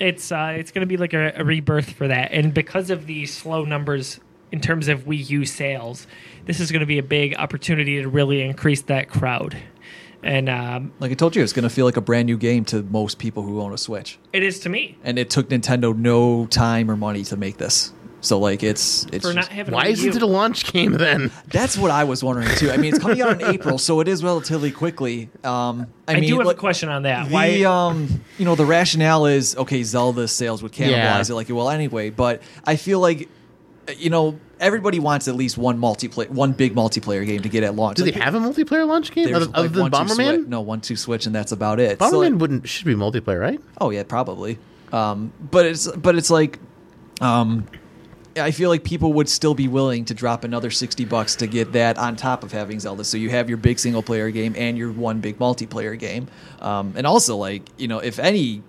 [0.01, 3.07] it's uh, it's going to be like a, a rebirth for that, and because of
[3.07, 4.19] the slow numbers
[4.51, 6.09] in terms of Wii U sales,
[6.47, 9.57] this is going to be a big opportunity to really increase that crowd.
[10.23, 12.65] And um, Like I told you, it's going to feel like a brand new game
[12.67, 14.19] to most people who own a Switch.
[14.33, 17.93] it is to me And it took Nintendo no time or money to make this.
[18.21, 19.73] So like it's it's for not just- having.
[19.75, 21.31] Why a isn't it a launch game then?
[21.47, 22.69] that's what I was wondering too.
[22.69, 25.31] I mean, it's coming out in April, so it is relatively quickly.
[25.45, 27.29] Um, I, I mean, do have like, a question on that.
[27.29, 27.63] The Why?
[27.63, 29.85] um, you know, the rationale is okay.
[29.85, 31.21] Zelda sales would cannibalize Yeah.
[31.21, 32.11] it like it will anyway.
[32.11, 33.29] But I feel like,
[33.97, 37.75] you know, everybody wants at least one multiplayer, one big multiplayer game to get at
[37.75, 37.97] launch.
[37.97, 40.47] Do Like, they have a multiplayer launch game other, like than Bomberman?
[40.49, 41.99] No, one two Switch, and that's about it.
[41.99, 43.61] Bomberman So, like- wouldn't should be multiplayer, right?
[43.81, 44.59] Oh yeah, probably.
[44.93, 46.59] Um, but it's but it's like,
[47.21, 47.67] um,
[48.37, 51.73] I feel like people would still be willing to drop another sixty bucks to get
[51.73, 53.05] that on top of having Zelda.
[53.05, 56.29] So you have your big single player game and your one big multiplayer game,
[56.61, 58.63] um, and also like you know if any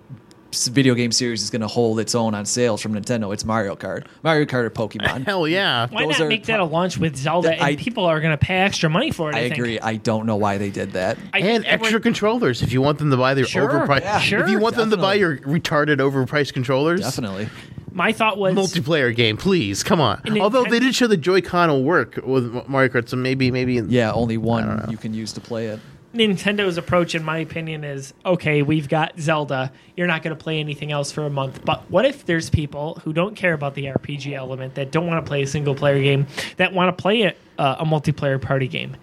[0.52, 3.76] video game series is going to hold its own on sales from Nintendo, it's Mario
[3.76, 5.24] Kart, Mario Kart or Pokemon.
[5.26, 5.86] Hell yeah.
[5.90, 8.36] Why Those not are make that a launch with Zelda and I- people are going
[8.36, 9.36] to pay extra money for it?
[9.36, 9.54] I, I think.
[9.54, 9.80] agree.
[9.80, 11.18] I don't know why they did that.
[11.32, 14.00] I and extra would- controllers if you want them to buy their Sure, overpriced.
[14.02, 14.16] yeah.
[14.18, 17.48] If you sure, want them to buy your retarded overpriced controllers, Definitely.
[17.92, 20.22] My thought was multiplayer game, please, come on.
[20.40, 23.74] Although Ninten- they did show the Joy-Con will work with Mario Kart, so maybe maybe
[23.74, 25.80] Yeah, only one you can use to play it.
[26.14, 29.72] Nintendo's approach, in my opinion, is okay, we've got Zelda.
[29.96, 31.64] You're not going to play anything else for a month.
[31.64, 35.24] But what if there's people who don't care about the RPG element, that don't want
[35.24, 38.66] to play a single player game, that want to play a, uh, a multiplayer party
[38.66, 38.96] game?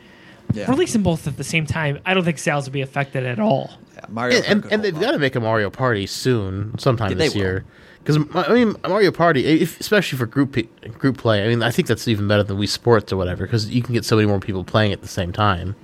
[0.54, 0.70] Yeah.
[0.70, 2.00] Release them both at the same time.
[2.06, 3.72] I don't think sales will be affected at all.
[3.96, 7.18] Yeah, Mario and, and, and they've got to make a Mario Party soon, sometime Yeah,
[7.18, 7.66] this year.
[8.04, 11.72] Because I mean, Mario Party, if, especially for group pe- group play, I mean, I
[11.72, 14.28] think that's even better than Wii Sports or whatever, because you can get so many
[14.28, 15.76] more people playing at the same time.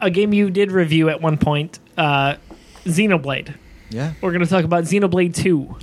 [0.00, 2.36] A game you did review at one point, uh,
[2.84, 3.54] Xenoblade.
[3.88, 4.12] Yeah.
[4.20, 5.76] We're going to talk about Xenoblade 2.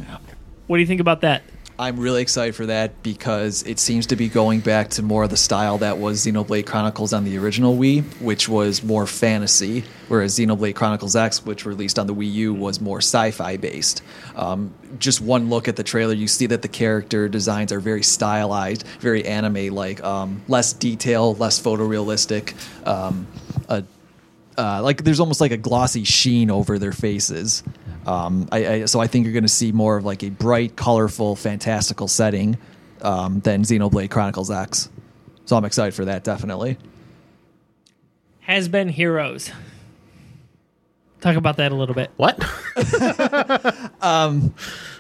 [0.68, 1.44] What do you think about that?
[1.80, 5.30] I'm really excited for that because it seems to be going back to more of
[5.30, 10.40] the style that was Xenoblade Chronicles on the original Wii, which was more fantasy, whereas
[10.40, 14.02] Xenoblade Chronicles X, which released on the Wii U, was more sci-fi based.
[14.36, 18.02] Um, just one look at the trailer, you see that the character designs are very
[18.02, 22.56] stylized, very anime-like, um, less detail, less photorealistic.
[22.88, 23.28] Um,
[24.58, 27.64] uh, like there's almost like a glossy sheen over their faces.
[28.06, 30.76] Um, I, I, so I think you're going to see more of like a bright,
[30.76, 32.58] colorful, fantastical setting
[33.02, 34.90] um, than Xenoblade Chronicles X.
[35.46, 36.78] So I'm excited for that, definitely.
[38.42, 39.52] Has been Heroes.
[41.20, 42.12] Talk about that a little bit.
[42.16, 42.38] What?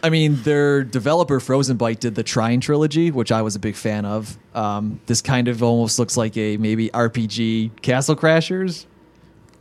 [0.04, 4.06] I mean, their developer Frozenbyte did the Trine trilogy, which I was a big fan
[4.06, 4.38] of.
[4.54, 8.86] Um, this kind of almost looks like a maybe RPG Castle Crashers.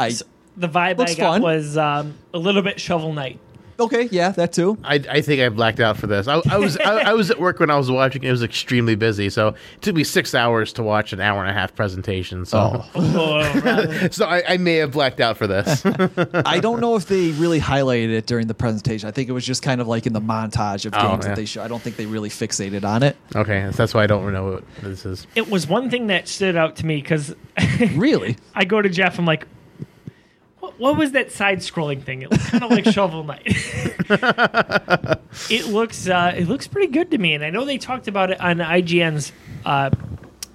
[0.00, 0.10] I
[0.56, 1.42] The vibe I got fun.
[1.42, 3.38] was um, a little bit Shovel Knight.
[3.78, 4.78] okay, yeah, that too.
[4.82, 6.26] I, I think I blacked out for this.
[6.28, 8.24] I, I was I, I was at work when I was watching.
[8.24, 11.50] It was extremely busy, so it took me six hours to watch an hour and
[11.50, 12.46] a half presentation.
[12.46, 15.84] So Oh, so I, I may have blacked out for this.
[16.46, 19.08] I don't know if they really highlighted it during the presentation.
[19.10, 21.28] I think it was just kind of like in the montage of Oh, games yeah.
[21.30, 21.62] that they show.
[21.62, 23.14] I don't think they really fixated on it.
[23.34, 25.26] okay, that's why I don't know what this is.
[25.34, 27.34] it was one thing that stood out to me because
[27.94, 28.38] Really?
[28.54, 29.18] I go to Jeff.
[29.18, 29.46] I'm like,
[30.66, 32.22] what, what was that side-scrolling thing?
[32.22, 33.42] It looked kind of like Shovel Knight.
[35.50, 38.30] it looks uh, it looks pretty good to me, and I know they talked about
[38.30, 39.32] it on IGN's
[39.64, 39.90] uh,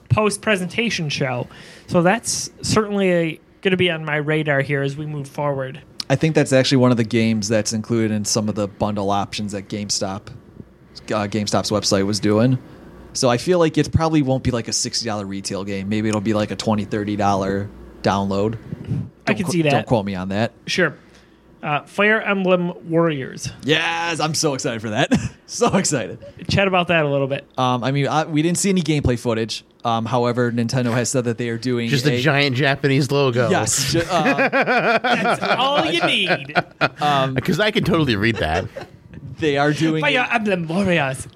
[0.09, 1.47] post-presentation show,
[1.87, 5.81] so that's certainly going to be on my radar here as we move forward.
[6.09, 9.11] I think that's actually one of the games that's included in some of the bundle
[9.11, 12.59] options that GameStop, uh, GameStop's website was doing.
[13.13, 15.87] So I feel like it probably won't be like a sixty dollar retail game.
[15.89, 17.69] Maybe it'll be like a $20, 30 dollar
[18.01, 18.57] download.
[19.27, 19.69] I can qu- see that.
[19.71, 20.51] Don't quote me on that.
[20.67, 20.95] Sure.
[21.63, 23.51] Uh, Fire Emblem Warriors.
[23.63, 25.11] Yes, I'm so excited for that.
[25.45, 26.17] so excited.
[26.49, 27.45] Chat about that a little bit.
[27.55, 29.63] Um, I mean, I, we didn't see any gameplay footage.
[29.85, 33.49] Um, however, Nintendo has said that they are doing Just a a giant Japanese logo.
[33.49, 36.47] Yes, ju- uh, That's all you need.
[37.35, 38.65] because I can totally read that.
[39.37, 40.01] they are doing.
[40.01, 41.27] Fire a- Emblem Warriors.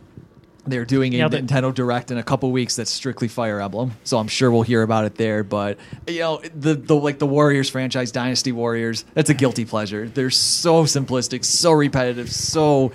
[0.67, 1.45] They're doing a Nailed it.
[1.45, 4.81] Nintendo Direct in a couple weeks that's strictly Fire Emblem, so I'm sure we'll hear
[4.81, 5.43] about it there.
[5.43, 10.07] But you know, the the like the Warriors franchise, Dynasty Warriors, that's a guilty pleasure.
[10.09, 12.91] They're so simplistic, so repetitive, so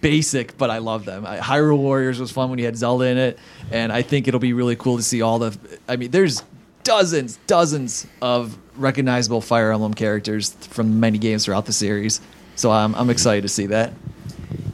[0.00, 1.26] basic, but I love them.
[1.26, 3.38] I, Hyrule Warriors was fun when you had Zelda in it,
[3.70, 5.56] and I think it'll be really cool to see all the.
[5.88, 6.42] I mean, there's
[6.82, 12.20] dozens, dozens of recognizable Fire Emblem characters from many games throughout the series.
[12.56, 13.92] So I'm I'm excited to see that.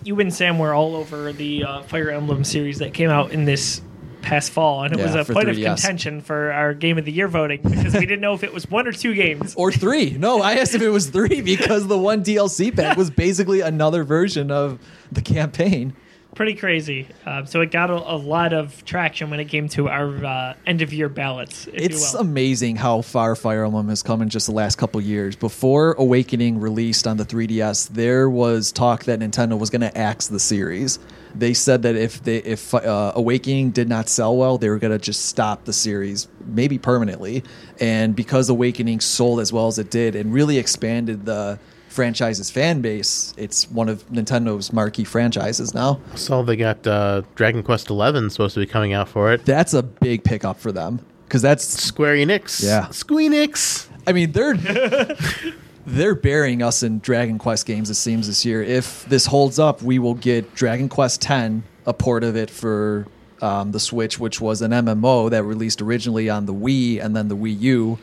[0.04, 3.44] You and Sam were all over the uh, Fire Emblem series that came out in
[3.44, 3.82] this
[4.22, 7.28] past fall, and it was a point of contention for our Game of the Year
[7.28, 9.54] voting because we didn't know if it was one or two games.
[9.56, 10.10] Or three.
[10.10, 14.04] No, I asked if it was three because the one DLC pack was basically another
[14.04, 14.78] version of
[15.10, 15.94] the campaign.
[16.38, 17.08] Pretty crazy.
[17.26, 20.54] Um, so it got a, a lot of traction when it came to our uh,
[20.68, 21.66] end of year ballots.
[21.66, 22.26] If It's you will.
[22.26, 25.34] amazing how far Fire Emblem has come in just the last couple years.
[25.34, 30.28] Before Awakening released on the 3DS, there was talk that Nintendo was going to axe
[30.28, 31.00] the series.
[31.34, 34.92] They said that if they if uh, Awakening did not sell well, they were going
[34.92, 37.42] to just stop the series, maybe permanently.
[37.80, 41.58] And because Awakening sold as well as it did, and really expanded the
[41.98, 46.00] franchise's fan base, it's one of Nintendo's marquee franchises now.
[46.14, 49.44] So they got uh, Dragon Quest Eleven supposed to be coming out for it.
[49.44, 52.62] That's a big pickup for them because that's Square Enix.
[52.62, 52.86] Yeah.
[52.90, 53.88] Squeenix.
[54.06, 54.54] I mean, they're
[55.86, 57.90] they're burying us in Dragon Quest games.
[57.90, 58.62] It seems this year.
[58.62, 63.08] If this holds up, we will get Dragon Quest X, a port of it for
[63.42, 67.26] um, the Switch, which was an MMO that released originally on the Wii and then
[67.26, 67.98] the Wii U.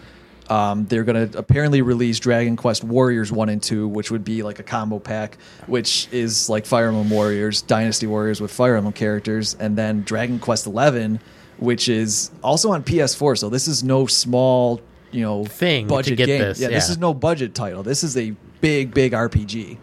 [0.50, 4.44] Um, they're going to apparently release Dragon Quest Warriors 1 and 2, which would be
[4.44, 5.38] like a combo pack,
[5.68, 10.38] which is like Fire Emblem Warriors, Dynasty Warriors with Fire Emblem characters, and then Dragon
[10.40, 11.20] Quest 11,
[11.58, 13.38] which is also on PS4.
[13.38, 14.82] So this is no small,
[15.12, 16.42] you know, Thing to budget get game.
[16.42, 17.82] this, yeah, this is no budget title.
[17.82, 18.32] This is a
[18.62, 19.78] big, big RPG.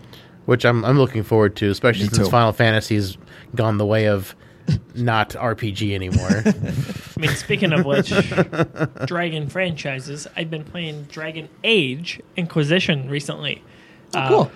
[0.46, 2.30] which I'm I'm looking forward to, especially Me since too.
[2.30, 3.16] Final Fantasy's
[3.54, 4.34] gone the way of
[4.94, 6.42] not RPG anymore.
[6.46, 8.08] I mean, speaking of which,
[9.06, 13.62] Dragon franchises, I've been playing Dragon Age Inquisition recently.
[14.14, 14.52] Uh, cool.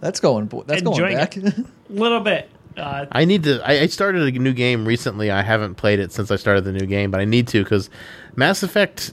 [0.00, 0.50] That's going.
[0.66, 1.36] That's going back.
[1.36, 2.50] A little bit.
[2.76, 3.60] Uh, I need to.
[3.62, 5.30] I, I started a new game recently.
[5.30, 7.90] I haven't played it since I started the new game, but I need to because
[8.36, 9.12] Mass Effect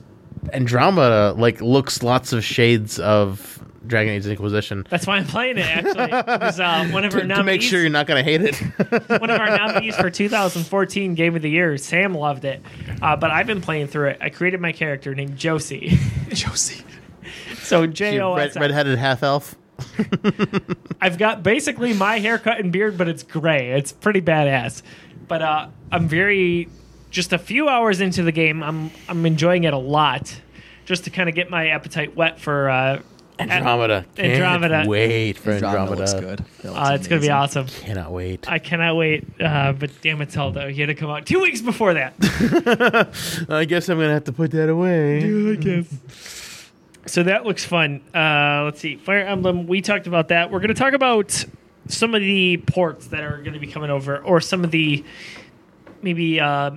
[0.54, 4.86] Andromeda like looks lots of shades of Dragon Age Inquisition.
[4.90, 6.08] that's why I'm playing it actually.
[6.38, 8.42] Because uh, one of our To, nominees, to make sure you're not going to hate
[8.42, 8.56] it.
[9.22, 12.62] one of our nominees for 2014 Game of the Year, Sam loved it.
[13.02, 14.18] Uh, but I've been playing through it.
[14.22, 15.98] I created my character named Josie.
[16.30, 16.84] Josie.
[17.60, 18.56] so J O Red, S.
[18.56, 19.56] redheaded half elf.
[21.02, 23.72] I've got basically my haircut and beard, but it's gray.
[23.72, 24.82] It's pretty badass.
[25.28, 26.70] But uh, I'm very
[27.12, 28.64] just a few hours into the game.
[28.64, 30.40] I'm I'm enjoying it a lot,
[30.86, 32.70] just to kind of get my appetite wet for.
[32.70, 33.02] Uh,
[33.40, 34.06] Andromeda.
[34.16, 34.84] Can't Andromeda.
[34.88, 36.44] Wait for Andromeda Andromeda.
[36.62, 36.70] good.
[36.70, 37.68] Uh, it's gonna be awesome.
[37.68, 38.50] Cannot wait.
[38.50, 39.26] I cannot wait.
[39.40, 42.14] Uh, but damn it, Zelda, you had to come out two weeks before that.
[43.50, 45.52] I guess I'm gonna have to put that away.
[45.52, 45.88] I guess.
[47.08, 48.02] So that looks fun.
[48.14, 48.98] Uh, let's see.
[48.98, 50.52] Fire Emblem, we talked about that.
[50.52, 51.46] We're going to talk about
[51.88, 55.06] some of the ports that are going to be coming over, or some of the
[56.02, 56.72] maybe uh,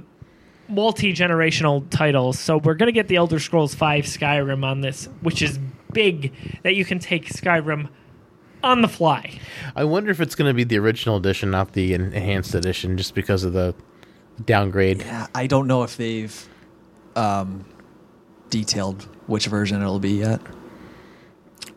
[0.69, 2.39] multi generational titles.
[2.39, 5.59] So we're going to get the Elder Scrolls V Skyrim on this, which is
[5.93, 6.33] big
[6.63, 7.89] that you can take Skyrim
[8.63, 9.39] on the fly.
[9.75, 13.45] I wonder if it's gonna be the original edition, not the enhanced edition, just because
[13.45, 13.75] of the
[14.45, 15.01] downgrade.
[15.01, 16.49] Yeah, I don't know if they've
[17.17, 17.65] um,
[18.51, 20.41] detailed which version it'll be yet.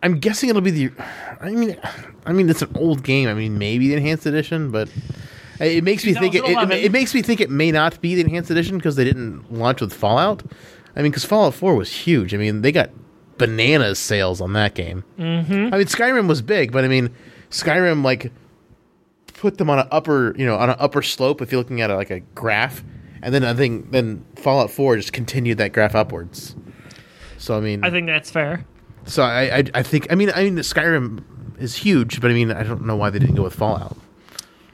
[0.01, 0.91] I'm guessing it'll be the.
[1.39, 1.77] I mean,
[2.25, 3.29] I mean, it's an old game.
[3.29, 4.89] I mean, maybe the enhanced edition, but
[5.59, 8.21] it makes me think it, it, it makes me think it may not be the
[8.21, 10.43] enhanced edition because they didn't launch with Fallout.
[10.95, 12.33] I mean, because Fallout Four was huge.
[12.33, 12.89] I mean, they got
[13.37, 15.03] bananas sales on that game.
[15.17, 15.73] Mm-hmm.
[15.73, 17.09] I mean, Skyrim was big, but I mean,
[17.49, 18.31] Skyrim like
[19.33, 21.41] put them on an upper, you know, on an upper slope.
[21.41, 22.83] If you're looking at it like a graph,
[23.21, 26.55] and then I think then Fallout Four just continued that graph upwards.
[27.37, 28.65] So I mean, I think that's fair.
[29.05, 31.23] so I, I, I think I mean I mean Skyrim
[31.59, 33.97] is huge, but I mean I don't know why they didn't go with Fallout.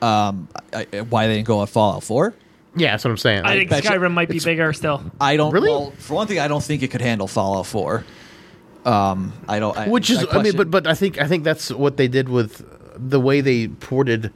[0.01, 2.33] Um, I, I- why they didn't go with Fallout 4?
[2.75, 3.43] Yeah, that's what I'm saying.
[3.43, 5.03] I think bet you- Skyrim might be bigger still.
[5.19, 5.51] I don't.
[5.51, 5.69] Really?
[5.69, 8.05] Well, for one thing, I don't think it could handle Fallout 4.
[8.89, 9.77] Um, I don't.
[9.77, 12.29] I, which is I, mean, but but I think I think that's what they did
[12.29, 12.65] with
[12.97, 14.31] the way they ported.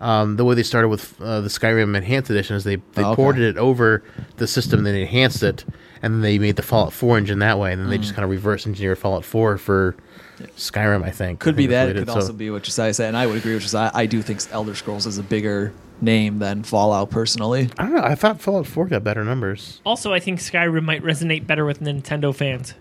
[0.00, 3.08] Um, the way they started with uh, the Skyrim Enhanced Edition is they, they Oh,
[3.10, 3.16] okay.
[3.16, 4.04] ported it over
[4.36, 5.64] the system, then enhanced it,
[6.02, 8.22] and then they made the Fallout 4 engine that way, and then they just kind
[8.22, 9.96] of reverse engineered Fallout 4 for
[10.56, 11.02] Skyrim.
[11.02, 11.86] I think could I be think that's that.
[11.88, 12.14] what It could did.
[12.14, 13.90] also be what Josiah said, and I would agree with Josiah.
[13.92, 17.68] I do think Elder Scrolls is a bigger name than Fallout, personally.
[17.76, 18.02] I don't know.
[18.02, 19.80] I thought Fallout 4 got better numbers.
[19.84, 22.74] Also, I think Skyrim might resonate better with Nintendo fans.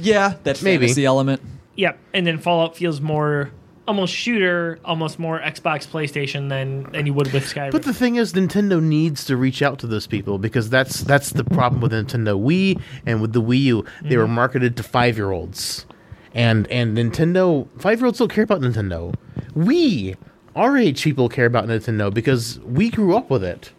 [0.00, 0.86] Yeah, that Maybe.
[0.86, 1.40] fantasy element.
[1.76, 3.50] Yep, and then Fallout feels more
[3.88, 7.72] almost shooter, almost more Xbox, PlayStation than than you would with Skyrim.
[7.72, 11.30] But the thing is, Nintendo needs to reach out to those people because that's that's
[11.30, 13.84] the problem with Nintendo Wii and with the Wii U.
[14.02, 15.86] They were marketed to five year olds,
[16.34, 19.14] and and Nintendo five year olds don't care about Nintendo.
[19.54, 20.16] We
[20.54, 23.72] our age people care about Nintendo because we grew up with it.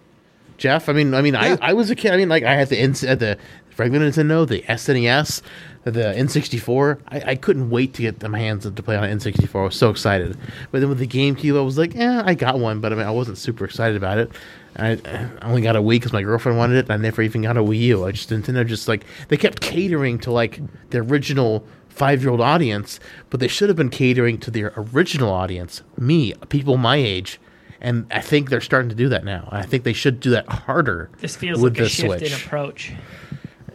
[0.58, 1.58] Jeff, I mean, I mean, Yeah.
[1.62, 2.12] I, I was a kid.
[2.12, 3.38] I mean, like I had the N- uh, the
[3.78, 5.42] regular Nintendo, the SNES,
[5.86, 7.00] the N64.
[7.10, 9.56] I, I couldn't wait to get my hands to play on an N64.
[9.56, 10.38] I was so excited.
[10.72, 13.06] But then with the GameCube, I was like, yeah, I got one, but I mean,
[13.06, 14.32] I wasn't super excited about it.
[14.76, 16.86] I, I only got a Wii because my girlfriend wanted it.
[16.86, 18.06] And I never even got a Wii U.
[18.06, 22.42] I just Nintendo just like they kept catering to like the original five year old
[22.42, 27.40] audience, but they should have been catering to their original audience, me, people my age.
[27.82, 29.50] And I think they're starting to do that now.
[29.52, 32.94] I think they should do that harder this feels with like a shift in approach.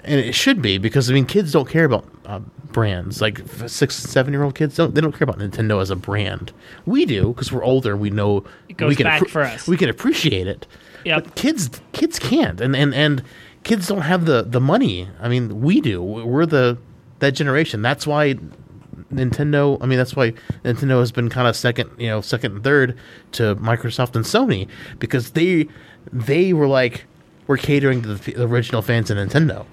[0.09, 2.41] And it should be because I mean, kids don't care about uh,
[2.73, 3.21] brands.
[3.21, 4.95] Like six, seven year old kids don't.
[4.95, 6.53] They don't care about Nintendo as a brand.
[6.87, 7.93] We do because we're older.
[7.93, 9.67] And we know It goes we can back for us.
[9.67, 10.67] We can appreciate it.
[11.21, 13.23] But kids, kids can't, and and and
[13.65, 15.09] kids don't have the the money.
[15.21, 16.03] I mean, we do.
[16.03, 16.79] We're the
[17.21, 17.83] that generation.
[17.83, 18.35] That's why
[19.13, 19.79] Nintendo.
[19.81, 20.33] I mean, that's why
[20.65, 22.97] Nintendo has been kind of second, you know, second and third
[23.33, 25.69] to Microsoft and Sony because they
[26.13, 27.05] they were like
[27.47, 29.65] we're catering to the, the original fans of Nintendo,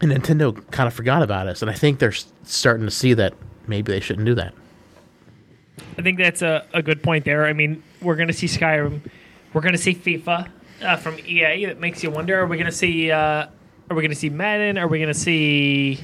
[0.00, 1.62] and Nintendo kind of forgot about us.
[1.62, 2.14] And I think they're
[2.44, 3.34] starting to see that
[3.66, 4.54] maybe they shouldn't do that.
[5.98, 7.46] I think that's a, a good point there.
[7.46, 9.00] I mean, we're going to see Skyrim.
[9.52, 10.48] We're going to see FIFA
[10.82, 11.66] uh, from EA.
[11.66, 13.10] That makes you wonder: Are we going to see?
[13.10, 13.46] Uh,
[13.90, 14.78] are we going to see Madden?
[14.78, 16.00] Are we going to see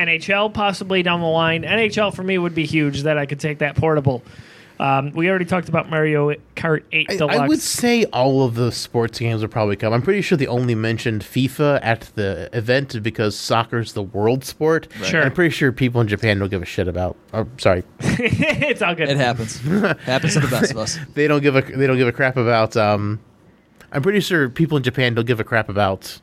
[0.00, 1.62] NHL possibly down the line.
[1.62, 4.22] NHL for me would be huge that I could take that portable.
[4.80, 7.38] Um, we already talked about Mario Kart 8 I, Deluxe.
[7.38, 9.92] I would say all of the sports games will probably come.
[9.92, 14.88] I'm pretty sure they only mentioned FIFA at the event because soccer's the world sport.
[15.04, 15.22] Sure.
[15.22, 17.18] I'm pretty sure people in Japan don't give a shit about.
[17.34, 19.10] Oh, sorry, it's all good.
[19.10, 19.58] It happens.
[20.04, 20.98] happens to the best of us.
[21.12, 22.74] they don't give a they don't give a crap about.
[22.74, 23.20] Um,
[23.92, 26.18] I'm pretty sure people in Japan don't give a crap about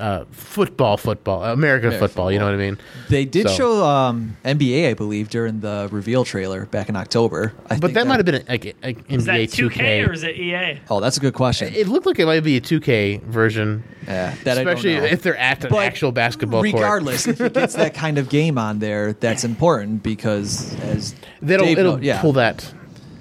[0.00, 2.78] uh, football, football, American American football, You know what I mean?
[3.08, 7.52] They did So- show um, NBA, I believe, during the reveal trailer back in October.
[7.66, 10.24] I But think that might have been like, like is that NBA 2K, or is
[10.24, 10.80] it EA?
[10.90, 11.72] Oh, that's a good question.
[11.74, 15.12] It looked like it might be a 2K version, yeah, that especially I don't know.
[15.12, 16.74] if they're at an But actual basketball court.
[16.74, 21.66] Regardless, if it gets that kind of game on there, that's important because as That'll
[21.66, 22.20] Dave it'll know- yeah.
[22.20, 22.72] pull that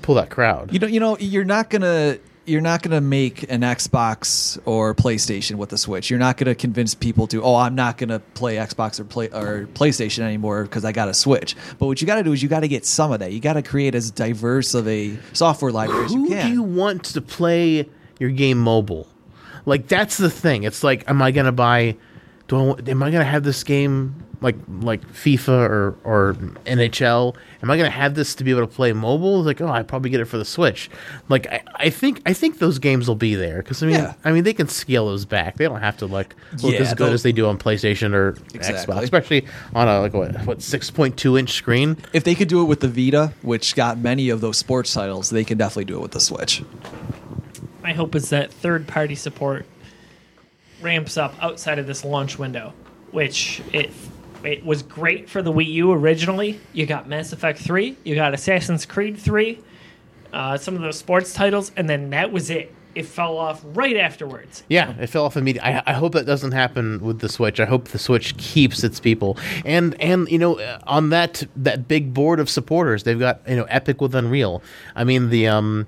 [0.02, 0.74] pull that crowd.
[0.74, 2.18] You know, you know, you're not gonna
[2.50, 6.10] you're not gonna make an Xbox or PlayStation with the Switch.
[6.10, 9.68] You're not gonna convince people to, oh, I'm not gonna play Xbox or play or
[9.74, 11.56] PlayStation anymore because I got a Switch.
[11.78, 13.32] But what you got to do is you got to get some of that.
[13.32, 16.48] You got to create as diverse of a software library as you Who can.
[16.48, 17.88] do you want to play
[18.20, 19.08] your game mobile?
[19.66, 20.64] Like that's the thing.
[20.64, 21.96] It's like, am I gonna buy?
[22.50, 22.62] Do I?
[22.64, 26.34] want- Am I gonna have this game like like FIFA or or
[26.66, 27.36] NHL?
[27.62, 29.44] Am I gonna have this to be able to play mobile?
[29.44, 30.90] Like, oh, I probably get it for the Switch.
[31.30, 34.14] Like I, I think I think those games will be there because I mean Yeah.
[34.26, 35.58] I mean they can scale those back.
[35.58, 38.30] They don't have to like look Yeah, as good as they do on PlayStation or
[38.54, 38.96] Exactly.
[38.96, 39.46] Xbox, especially
[39.76, 41.98] on a like what what six point two inch screen.
[42.14, 45.30] if they could do it with the Vita, which got many of those sports titles,
[45.30, 46.64] they can definitely do it with the Switch.
[47.84, 49.66] My hope is that third party support
[50.82, 52.74] ramps up outside of this launch window,
[53.12, 53.92] which it
[54.44, 56.60] it was great for the Wii U originally.
[56.74, 59.60] You got Mass Effect 3, you got Assassin's Creed 3,
[60.32, 62.74] uh, some of those sports titles, and then that was it.
[62.96, 64.64] It fell off right afterwards.
[64.68, 65.72] Yeah, it fell off immediately.
[65.72, 67.60] I, I hope that doesn't happen with the Switch.
[67.60, 69.38] I hope the Switch keeps its people.
[69.64, 73.56] And and you know, uh, on that that big board of supporters, they've got you
[73.56, 74.64] know Epic with Unreal.
[74.96, 75.86] I mean the um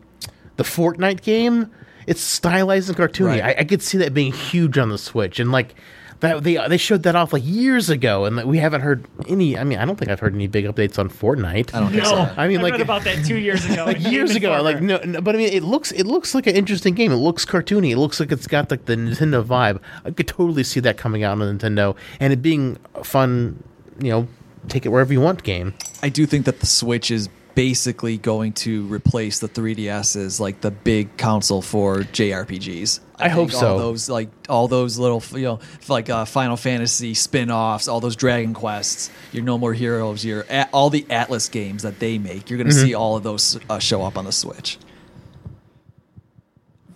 [0.58, 1.72] the Fortnite game.
[2.12, 3.42] It's stylized and cartoony.
[3.42, 3.44] Right.
[3.58, 5.76] I, I could see that being huge on the Switch, and like
[6.20, 9.58] that they they showed that off like years ago, and we haven't heard any.
[9.58, 11.74] I mean, I don't think I've heard any big updates on Fortnite.
[11.74, 12.34] I don't think No, so.
[12.38, 13.86] I mean, I like- about that two years ago.
[13.92, 14.52] like years ago.
[14.54, 14.64] Informer.
[14.64, 17.12] Like no, no, but I mean, it looks it looks like an interesting game.
[17.12, 17.92] It looks cartoony.
[17.92, 19.80] It looks like it's got like the Nintendo vibe.
[20.06, 23.64] I could totally see that coming out on Nintendo and it being a fun.
[24.00, 24.28] You know,
[24.68, 25.74] take it wherever you want game.
[26.04, 30.62] I do think that the Switch is basically going to replace the 3DS as like
[30.62, 33.00] the big console for JRPGs.
[33.18, 33.74] I hope think so.
[33.74, 38.16] All those like all those little you know like uh, Final Fantasy spin-offs, all those
[38.16, 42.50] Dragon Quests, your No More Heroes, your all the Atlus games that they make.
[42.50, 42.86] You're going to Mm-hmm.
[42.86, 44.78] see all of those uh, show up on the Switch.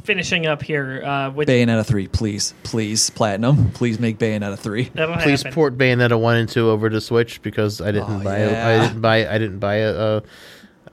[0.06, 4.92] Finishing up here uh, with Bayonetta 3, please, please, Platinum, please make Bayonetta 3.
[4.94, 5.54] that'll Please happen.
[5.56, 8.38] port Bayonetta one and two over to Switch because I didn't Oh, buy.
[8.38, 8.88] A, I yeah.
[8.88, 9.28] didn't buy.
[9.28, 10.24] I didn't buy a, a,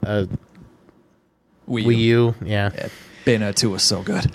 [0.03, 0.27] a
[1.69, 2.35] Wii, Wii U.
[2.43, 2.71] Yeah.
[2.75, 2.89] Yeah,
[3.25, 4.25] Bayonetta 2 was so good.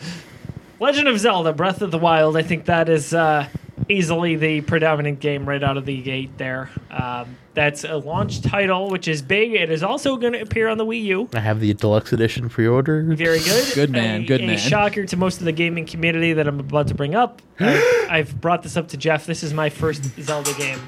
[0.80, 2.36] Legend of Zelda: Breath of the Wild.
[2.36, 3.48] I think that is uh,
[3.88, 6.38] easily the predominant game right out of the gate.
[6.38, 9.52] There, um, that's a launch title, which is big.
[9.52, 11.28] It is also going to appear on the Wii U.
[11.34, 13.18] I have the deluxe edition pre-ordered.
[13.18, 13.64] Very good.
[13.74, 14.58] Good man, A, good a man.
[14.58, 17.42] shocker to most of the gaming community that I'm about to bring up.
[17.58, 19.26] I've, I've brought this up to Jeff.
[19.26, 20.78] This is my first Zelda game.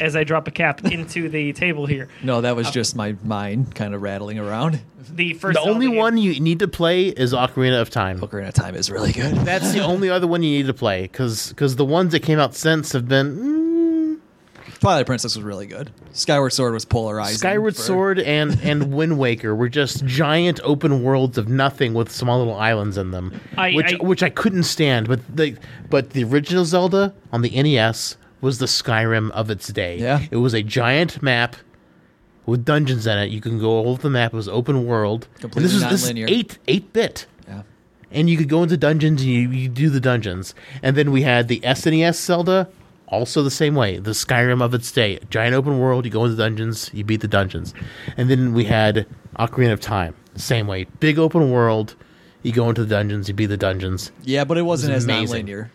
[0.00, 3.74] As I drop a cap into the table here, No, that was just my mind
[3.74, 4.80] kind of rattling around.
[5.10, 5.54] the first.
[5.54, 8.20] The only game- one you need to play is Ocarina of Time.
[8.20, 9.34] Ocarina of Time is really good.
[9.38, 12.54] That's the only other one you need to play because the ones that came out
[12.54, 13.67] since have been mm,
[14.80, 15.90] Twilight Princess was really good.
[16.12, 17.38] Skyward Sword was polarizing.
[17.38, 22.10] Skyward for- Sword and and Wind Waker were just giant open worlds of nothing with
[22.12, 25.08] small little islands in them, I- which I- which I couldn't stand.
[25.08, 25.56] But the
[25.90, 29.98] but the original Zelda on the NES was the Skyrim of its day.
[29.98, 30.20] Yeah.
[30.30, 31.56] it was a giant map
[32.46, 33.30] with dungeons in it.
[33.30, 34.32] You can go all over the map.
[34.32, 35.26] It was open world.
[35.34, 36.26] And Completely this is this is non-linear.
[36.30, 37.26] eight eight bit.
[37.48, 37.62] Yeah.
[38.12, 40.54] and you could go into dungeons and you, you do the dungeons.
[40.82, 42.68] And then we had the SNES Zelda,
[43.08, 46.04] also the same way, the Skyrim of its day, giant open world.
[46.04, 47.74] You go into dungeons, you beat the dungeons,
[48.16, 49.06] and then we had
[49.38, 51.96] Ocarina of Time, same way, big open world.
[52.42, 54.12] You go into the dungeons, you beat the dungeons.
[54.22, 55.46] Yeah, but it wasn't as amazing.
[55.46, 55.70] non-linear.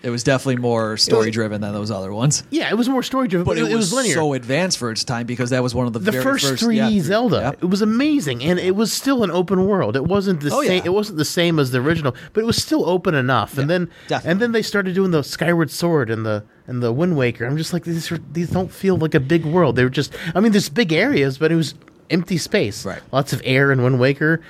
[0.00, 2.44] It was definitely more story-driven than those other ones.
[2.50, 4.14] Yeah, it was more story driven, But it, was, linear.
[4.14, 6.62] so advanced for its time because that was one of the, the very first, first
[6.62, 7.50] 3D yeah, Zelda, yeah.
[7.60, 9.96] it was amazing, and it was still an open world.
[9.96, 10.78] It wasn't the Oh, same.
[10.78, 10.82] yeah.
[10.84, 13.58] It wasn't the same as the original, but it was still open enough.
[13.58, 14.30] and then, definitely.
[14.30, 17.44] and then they started doing the Skyward Sword and the and the Wind Waker.
[17.46, 18.12] I'm just like these.
[18.12, 19.74] Are, these don't feel like a big world.
[19.74, 20.14] They were just.
[20.34, 21.74] I mean, there's big areas, but it was
[22.08, 22.84] empty space.
[22.84, 23.00] Right.
[23.10, 24.42] Lots of air in Wind Waker.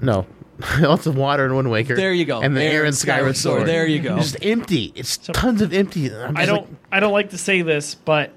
[0.00, 0.26] No.
[0.80, 1.94] Lots of water in Wind Waker.
[1.96, 2.40] There you go.
[2.40, 3.58] And the Air air in and Skyward Skyward Sword.
[3.60, 3.68] Sword.
[3.68, 4.16] There you go.
[4.16, 4.92] Just empty.
[4.96, 6.12] It's tons of empty.
[6.12, 6.68] I'm I just don't.
[6.68, 8.32] like- I don't like to say this, but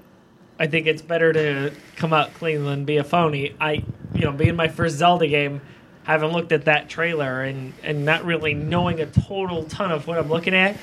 [0.58, 3.54] I think it's better to come out clean than be a phony.
[3.60, 5.60] I, you know, being my first Zelda game,
[6.04, 10.18] having looked at that trailer and and not really knowing a total ton of what
[10.18, 10.76] I'm looking at,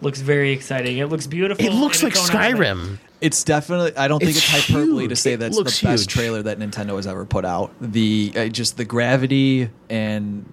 [0.00, 0.98] looks very exciting.
[0.98, 1.64] It looks beautiful.
[1.64, 2.98] It looks like it's going on my- Skyrim.
[3.20, 3.96] It's definitely.
[3.96, 6.06] I don't think It's it's, hyperbole to say It that's the best huge.
[6.08, 7.72] trailer that Nintendo has ever put out.
[7.80, 10.44] The uh, just the gravity and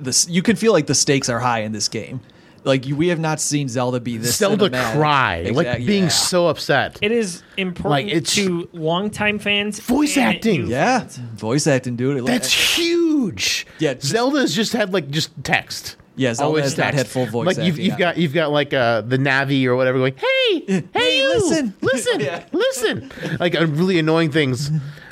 [0.00, 0.28] this.
[0.28, 2.20] You can feel like the stakes are high in this game.
[2.64, 4.92] Like you, we have not seen Zelda be this Zelda cinematic.
[4.96, 6.08] cry, like being yeah.
[6.08, 6.98] so upset.
[7.00, 9.78] It is important Like, it's- to longtime fans.
[9.78, 10.66] Voice and acting.
[10.66, 12.16] Yeah, voice acting, dude.
[12.16, 12.80] It That's eh.
[12.82, 13.68] huge.
[13.78, 15.94] Yeah, just- Zelda's just had like just text.
[16.16, 16.98] Yeah, Zelda Always has not text.
[16.98, 17.98] had full voice Like you've, you've yeah.
[17.98, 21.74] got you've got like uh, the Navi or whatever going, hey, hey, Hey, you, listen."
[21.82, 22.44] listen, Yeah.
[22.52, 24.70] listen, like uh, really annoying things.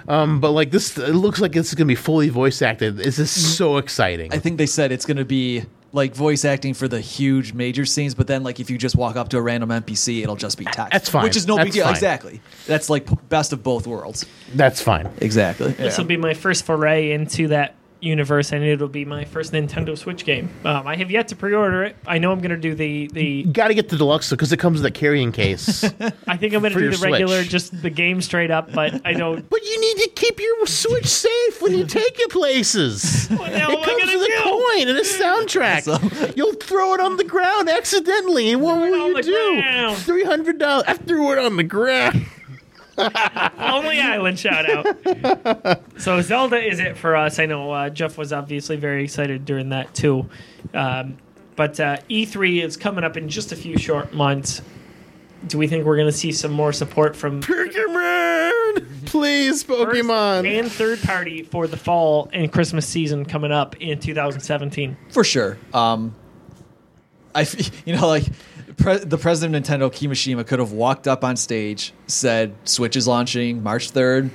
[0.08, 2.96] Um, but like this, it looks like this is gonna be fully voice acted.
[2.98, 4.32] This is so exciting.
[4.32, 7.84] I think they said it's going to be like voice acting for the huge major
[7.86, 10.58] scenes, but then like if you just walk up to a random NPC, it'll just
[10.58, 10.90] be text.
[10.90, 11.22] That's fine.
[11.22, 11.84] Which is no big deal.
[11.84, 11.94] fine.
[11.94, 12.40] Exactly.
[12.66, 14.26] That's like p- best of both worlds.
[14.54, 15.08] That's fine.
[15.18, 15.72] Exactly.
[15.72, 17.74] This will be my first foray into that
[18.04, 20.50] universe, and it'll be my first Nintendo Switch game.
[20.64, 21.96] Um, I have yet to pre-order it.
[22.06, 23.44] I know I'm going to do the the.
[23.44, 25.84] Got to get the deluxe because it comes with a carrying case.
[26.26, 27.50] I think I'm going to do your the regular, Switch.
[27.50, 28.72] just the game straight up.
[28.72, 29.48] But I don't.
[29.54, 33.28] But you need to keep your Switch safe when you take it places.
[33.28, 36.36] What the hell it comes gonna with a coin and a soundtrack.
[36.36, 39.60] You'll throw it on the ground accidentally, and what will you do?
[39.62, 39.96] ground.
[39.98, 40.84] Three hundred dollars.
[40.88, 42.26] I threw it on the ground.
[43.58, 45.82] Lonely Island shout out.
[45.98, 47.38] so Zelda is it for us.
[47.38, 50.28] I know uh, Jeff was obviously very excited during that too.
[50.72, 51.18] Um,
[51.56, 54.60] but uh, E3 is coming up in just a few short months.
[55.46, 60.48] Do we think we're going to see some more support from Pokemon, please, first Pokemon.
[60.48, 64.96] and third party for the fall and Christmas season coming up in 2017?
[65.10, 65.58] For sure.
[65.74, 66.14] Um,
[67.34, 68.24] I, f- you know, like
[68.76, 73.06] pre- the president of Nintendo, Kimishima, could have walked up on stage, said, "Switch is
[73.08, 74.30] launching March third,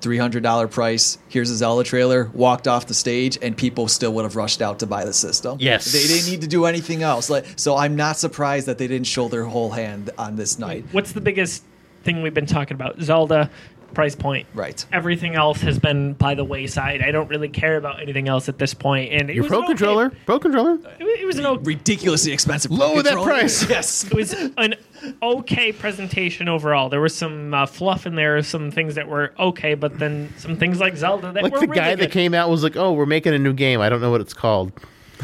[0.00, 1.18] three hundred dollar price.
[1.28, 4.78] Here's a Zelda trailer." Walked off the stage, and people still would have rushed out
[4.80, 5.58] to buy the system.
[5.60, 5.92] Yes.
[5.92, 7.30] they didn't need to do anything else.
[7.30, 10.84] Like, so I'm not surprised that they didn't show their whole hand on this night.
[10.92, 11.64] What's the biggest
[12.04, 13.00] thing we've been talking about?
[13.00, 13.50] Zelda
[13.94, 14.46] price point.
[14.54, 14.84] Right.
[14.92, 17.02] Everything else has been by the wayside.
[17.02, 19.12] I don't really care about anything else at this point.
[19.12, 20.74] And it Your was Pro an okay- Controller, Pro Controller.
[20.98, 22.70] It was- it was an okay, Ridiculously expensive.
[22.70, 23.30] Lower that controller.
[23.40, 23.68] price.
[23.76, 24.04] Yes.
[24.04, 24.74] it was an
[25.22, 26.88] okay presentation overall.
[26.88, 30.56] There was some uh, fluff in there, some things that were okay, but then some
[30.56, 32.00] things like Zelda that Like were the really guy good.
[32.04, 33.80] that came out was like, "Oh, we're making a new game.
[33.80, 34.72] I don't know what it's called."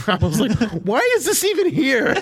[0.07, 0.53] I was like,
[0.85, 2.15] "Why is this even here?"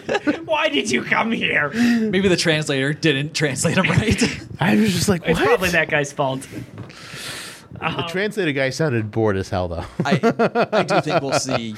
[0.44, 1.70] Why did you come here?
[1.70, 4.40] Maybe the translator didn't translate him right.
[4.60, 6.46] I was just like, It's probably that guy's fault.
[7.80, 9.84] The translator guy sounded bored as hell, though.
[10.04, 11.74] I, I do think we'll see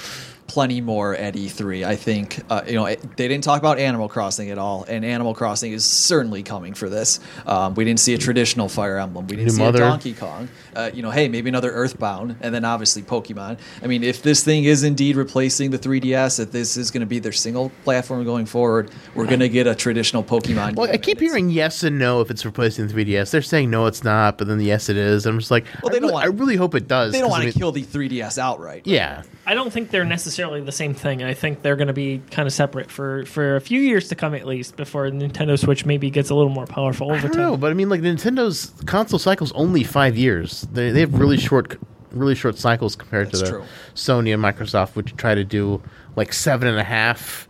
[0.53, 1.83] plenty more at E3.
[1.87, 5.03] I think uh, you know it, they didn't talk about Animal Crossing at all, and
[5.05, 7.21] Animal Crossing is certainly coming for this.
[7.47, 9.27] Um, we didn't see a traditional Fire Emblem.
[9.27, 9.79] We didn't New see Mother.
[9.83, 10.49] a Donkey Kong.
[10.77, 13.59] Uh, you know, hey, maybe another Earthbound, and then obviously Pokemon.
[13.83, 17.07] I mean, if this thing is indeed replacing the 3DS, if this is going to
[17.07, 20.77] be their single platform going forward, we're going to get a traditional Pokemon.
[20.77, 23.31] Well, I keep hearing yes and no if it's replacing the 3DS.
[23.31, 25.25] They're saying no, it's not, but then yes, it is.
[25.25, 27.13] I'm just like, Well, they I, don't really, want- I really hope it does.
[27.13, 28.83] they don't 'cause, want I to mean- kill the 3DS outright.
[28.87, 31.23] Yeah, I don't think they're necessarily the same thing.
[31.23, 34.15] I think they're going to be kind of separate for, for a few years to
[34.15, 37.37] come at least before Nintendo Switch maybe gets a little more powerful I over don't
[37.37, 37.43] time.
[37.43, 40.63] know, but I mean, like Nintendo's console cycle's only five years.
[40.73, 41.79] They, they have really short,
[42.11, 43.65] really short cycles compared That's to the true.
[43.95, 45.83] Sony and Microsoft, which try to do
[46.17, 47.49] like seven and a half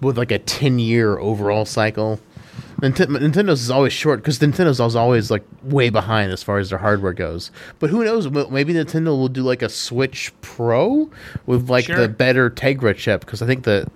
[0.00, 2.20] with like a ten year overall cycle.
[2.80, 6.70] Nint- Nintendo's is always short because Nintendo's is always like way behind as far as
[6.70, 7.50] their hardware goes.
[7.80, 8.30] But who knows?
[8.30, 11.10] Maybe Nintendo will do like a Switch Pro
[11.46, 11.96] with like Sure.
[11.96, 13.88] the better Tegra chip because I think the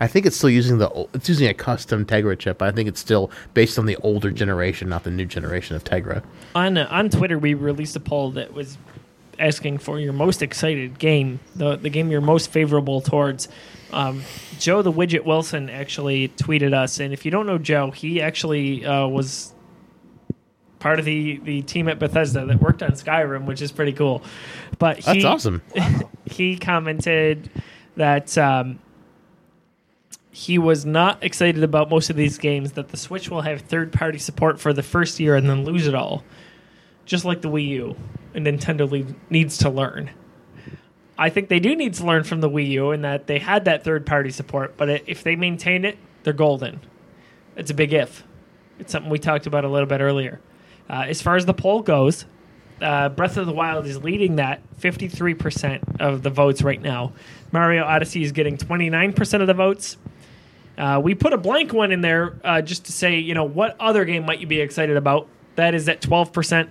[0.00, 2.62] I think it's still using the it's using a custom Tegra chip.
[2.62, 6.22] I think it's still based on the older generation, not the new generation of Tegra.
[6.54, 8.78] on uh, on Twitter, we released a poll that was
[9.38, 13.48] asking for your most excited game, the the game you're most favorable towards.
[13.92, 14.22] Um,
[14.58, 18.84] Joe the Widget Wilson actually tweeted us, and if you don't know Joe, he actually
[18.84, 19.54] uh, was
[20.78, 24.22] part of the the team at Bethesda that worked on Skyrim, which is pretty cool.
[24.78, 25.62] But he, That's awesome.
[26.26, 27.50] he commented
[27.96, 28.78] that um,
[30.30, 32.72] he was not excited about most of these games.
[32.72, 35.86] That the Switch will have third party support for the first year and then lose
[35.86, 36.24] it all,
[37.08, 37.96] just like the Wii U.
[38.34, 40.10] And Nintendo le- needs to learn.
[41.16, 43.64] I think they do need to learn from the Wii U in that they had
[43.64, 46.80] that third party support, but it, if they maintain it, they're golden.
[47.56, 48.22] It's a big if.
[48.78, 50.40] It's something we talked about a little bit earlier.
[50.88, 52.24] Uh, as far as the poll goes,
[52.80, 57.12] uh, Breath of the Wild is leading that 53% of the votes right now.
[57.50, 59.96] Mario Odyssey is getting 29% of the votes.
[60.76, 63.74] Uh, we put a blank one in there uh, just to say, you know, what
[63.80, 65.26] other game might you be excited about?
[65.56, 66.68] That is at 12%.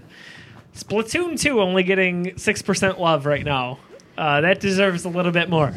[0.78, 3.80] Splatoon 2 only getting 6% love right now.
[4.17, 5.73] Uh, that deserves a little bit more.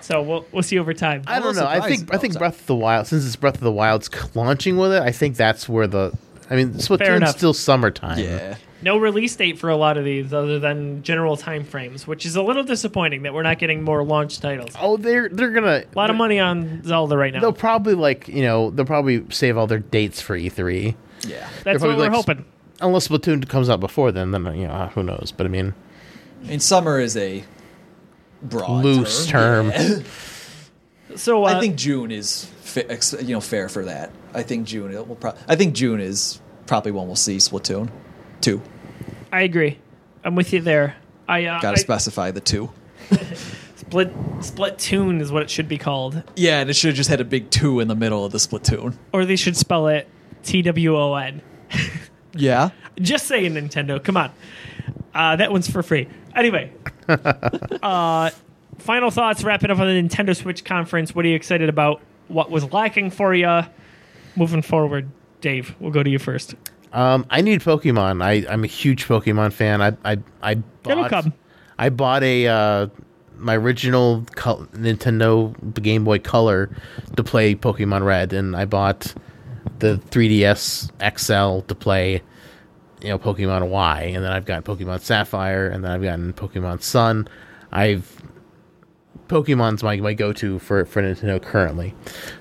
[0.00, 1.22] So we'll, we'll see over time.
[1.26, 1.66] I don't know.
[1.66, 2.36] I think I think.
[2.36, 5.36] Breath of the Wild, since it's Breath of the Wild's launching with it, I think
[5.36, 6.12] that's where the.
[6.50, 7.36] I mean, Splatoon's enough.
[7.38, 8.18] still summertime.
[8.18, 8.56] Yeah.
[8.82, 12.36] No release date for a lot of these other than general time frames, which is
[12.36, 14.72] a little disappointing that we're not getting more launch titles.
[14.78, 17.40] Oh, they're they're gonna A lot of money on Zelda right now.
[17.40, 20.94] They'll probably like you know they'll probably save all their dates for E3.
[21.26, 21.48] Yeah.
[21.62, 22.44] That's probably what we're like- hoping.
[22.80, 25.32] Unless Splatoon comes out before then, then you know who knows.
[25.36, 25.74] But I mean,
[26.44, 27.44] I mean, summer is a
[28.42, 29.68] broad loose term.
[29.68, 29.98] Yeah.
[31.16, 32.86] So uh, I think June is fa-
[33.22, 34.10] you know fair for that.
[34.32, 35.14] I think June it will.
[35.14, 37.88] Pro- I think June is probably when we'll see Splatoon
[38.40, 38.60] two.
[39.30, 39.78] I agree.
[40.24, 40.96] I'm with you there.
[41.28, 42.72] I uh, Got I- to specify the two.
[43.76, 47.10] split split tune is what it should be called, Yeah, and it should have just
[47.10, 48.96] had a big two in the middle of the Splatoon.
[49.12, 50.08] or they should spell it
[50.42, 51.42] T W O N.
[52.34, 52.70] Yeah.
[53.00, 54.02] Just saying, Nintendo.
[54.02, 54.30] Come on.
[55.14, 56.08] Uh, that one's for free.
[56.34, 56.72] Anyway,
[57.08, 58.30] uh,
[58.78, 59.44] final thoughts.
[59.44, 61.14] Wrapping up on the Nintendo Switch conference.
[61.14, 62.00] What are you excited about?
[62.28, 63.62] What was lacking for you?
[64.36, 65.08] Moving forward,
[65.40, 65.74] Dave.
[65.78, 66.54] We'll go to you first.
[66.92, 68.22] Um, I need Pokemon.
[68.22, 69.80] I I'm a huge Pokemon fan.
[69.82, 71.32] I I I It'll bought, come.
[71.78, 72.86] I bought a uh,
[73.36, 76.70] my original col- Nintendo Game Boy Color
[77.16, 79.14] to play Pokemon Red, and I bought
[79.78, 82.22] the 3DS XL to play
[83.04, 86.82] you know Pokemon Y, and then I've got Pokemon Sapphire, and then I've gotten Pokemon
[86.82, 87.28] Sun.
[87.70, 88.22] I've
[89.28, 91.94] Pokemon's my, my go to for, for Nintendo currently,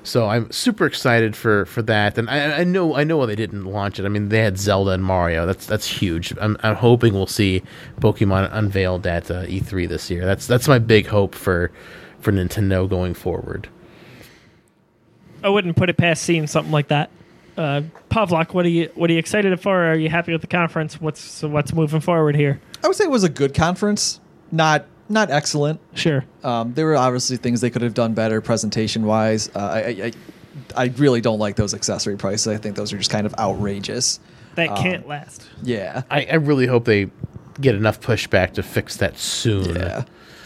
[0.03, 2.17] so I'm super excited for, for that.
[2.17, 4.05] And I, I know I know why they didn't launch it.
[4.05, 5.45] I mean, they had Zelda and Mario.
[5.45, 6.33] That's that's huge.
[6.39, 7.61] I'm, I'm hoping we'll see
[7.99, 10.25] Pokemon unveiled at uh, E3 this year.
[10.25, 11.71] That's that's my big hope for
[12.19, 13.67] for Nintendo going forward.
[15.43, 17.09] I wouldn't put it past seeing something like that.
[17.57, 19.91] Uh, Pavlock, what are you what are you excited for?
[19.91, 20.99] Are you happy with the conference?
[20.99, 22.59] What's what's moving forward here?
[22.83, 24.19] I would say it was a good conference.
[24.51, 25.79] Not not excellent.
[25.93, 26.25] Sure.
[26.43, 29.49] Um, there were obviously things they could have done better presentation wise.
[29.55, 30.11] Uh, I, I I-
[30.75, 32.47] I really don't like those accessory prices.
[32.47, 34.19] I think those are just kind of outrageous.
[34.53, 35.47] That Um, can't last.
[35.63, 36.03] Yeah.
[36.11, 37.09] I, I really hope they
[37.59, 39.75] get enough pushback to fix that soon.
[39.75, 40.03] Yeah.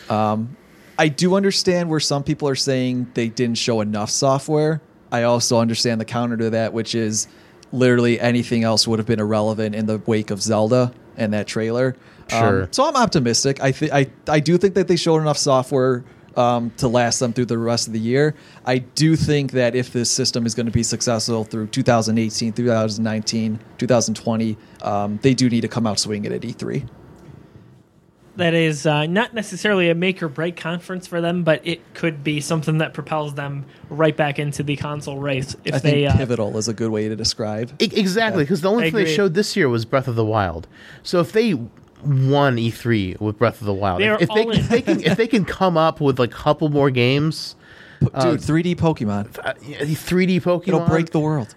[0.09, 0.55] Um,
[0.97, 4.81] I do understand where some people are saying they didn't show enough software.
[5.11, 7.27] I also understand the counter to that, which is
[7.71, 11.95] literally anything else would have been irrelevant in the wake of Zelda and that trailer.
[12.31, 12.67] Um, Sure.
[12.71, 13.61] so I'm optimistic.
[13.61, 16.03] I think I I do think that they showed enough software
[16.35, 18.35] um, to last them through the rest of the year.
[18.65, 23.59] I do think that if this system is going to be successful through 2018, 2019,
[23.77, 26.87] 2020, um, they do need to come out swinging at E E3.
[28.37, 32.23] That is uh, not necessarily a make or break conference for them, but it could
[32.23, 35.91] be something that propels them right back into the console race if I they.
[36.03, 37.71] think Uh, pivotal is a good way to describe.
[37.81, 40.25] E- exactly, because the only I thing they showed this year was Breath of the
[40.25, 40.67] Wild.
[41.03, 44.51] So if they won E3 with Breath of the Wild, They if, if they all
[44.51, 44.59] can, in.
[44.59, 47.55] if they can if they can come up with like a couple more games,
[48.01, 49.35] Dude, 3D Pokemon.
[49.43, 51.55] uh, 3D Pokemon, It'll break the world.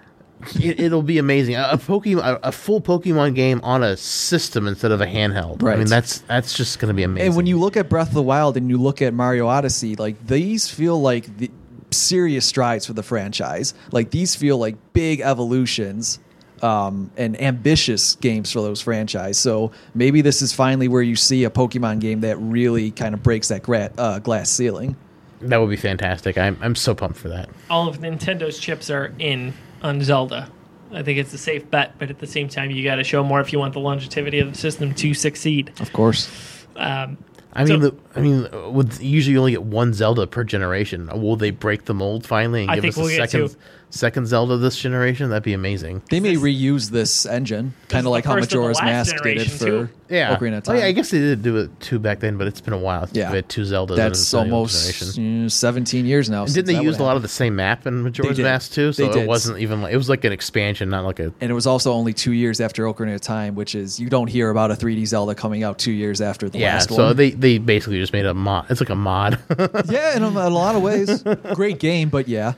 [0.61, 1.57] It, it'll be amazing.
[1.57, 5.63] A, a Pokemon, a, a full Pokemon game on a system instead of a handheld.
[5.63, 7.29] I mean, that's that's just going to be amazing.
[7.29, 9.97] And when you look at Breath of the Wild and you look at Mario Odyssey,
[9.97, 11.51] like these feel like the
[11.91, 13.75] serious strides for the franchise.
[13.91, 16.21] Like these feel like big evolutions
[16.63, 19.39] um, and ambitious games for those franchise.
[19.39, 23.23] So maybe this is finally where you see a Pokemon game that really kind of
[23.23, 24.95] breaks that gra- uh, glass ceiling.
[25.41, 26.37] that would be fantastic.
[26.39, 27.49] I'm I'm so pumped for that.
[27.71, 30.51] all of Nintendo's chips are in on Zelda.
[30.93, 33.23] I think it's a safe bet, but at the same time, you got to show
[33.23, 35.73] more if you want the longevity of the system to succeed.
[35.81, 36.29] Of course.
[36.77, 37.17] Um,
[37.53, 41.09] I So- mean, the, I mean, with usually you only get one Zelda per generation.
[41.21, 43.49] Will they break the mold finally and I give think us a we'll get second
[43.51, 43.57] two.
[43.91, 45.31] Second Zelda this generation?
[45.31, 46.03] That'd be amazing.
[46.11, 49.23] They may This- reuse this engine, kind of like how first of the Majora's Mask
[49.23, 49.89] did it for too.
[50.09, 50.35] Yeah.
[50.37, 50.77] Ocarina of Oh, Time.
[50.79, 53.09] yeah, I guess they did do it two back then, but it's been a while.
[53.13, 53.41] Yeah.
[53.47, 53.95] Two Zeldas.
[53.97, 55.47] That's almost generation.
[55.47, 56.43] mm, 17 years now.
[56.45, 58.39] And didn't they use a lot of the same map in Majora's.
[58.39, 58.93] Mask too?
[58.93, 61.33] So They it wasn't even like it was like an expansion, not like a.
[61.41, 64.27] And it was also only two years after Ocarina of Time, which is you don't
[64.29, 66.97] hear about a 3D Zelda coming out two years after the Yeah, last one.
[66.97, 68.67] so they they basically just made a mod.
[68.69, 69.39] It's like a mod.
[69.89, 71.23] yeah, in a, in a lot of ways,
[71.55, 72.55] great game, but yeah,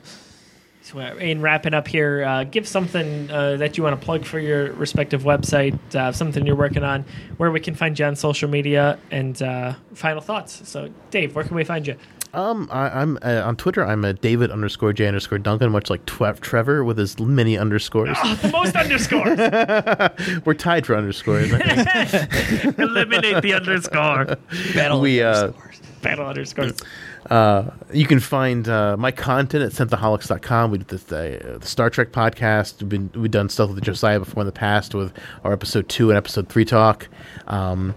[0.92, 4.24] so uh, in wrapping up here, uh, give something uh, that you want to plug
[4.24, 7.04] for your respective website, uh, something you're working on,
[7.36, 10.68] where we can find you on social media, and uh, final thoughts.
[10.68, 11.96] So, Dave, where can we find you?
[12.34, 13.84] um, I, I'm uh, on Twitter.
[13.84, 18.16] I'm a David underscore J underscore Duncan, much like Twe- Trevor with his many underscores.
[18.40, 19.38] The most underscores.
[20.46, 21.52] We're tied for underscores.
[21.52, 22.78] I think.
[22.78, 24.36] Eliminate the underscore.
[24.74, 25.52] battle we uh,
[26.00, 26.80] Battle underscores.
[27.30, 30.70] Uh, you can find uh, my content at synthaholics.com.
[30.70, 32.80] We did uh, the Star Trek podcast.
[32.80, 36.10] We've, been, we've done stuff with Josiah before in the past with our episode two
[36.10, 37.08] and episode three talk.
[37.46, 37.94] Um,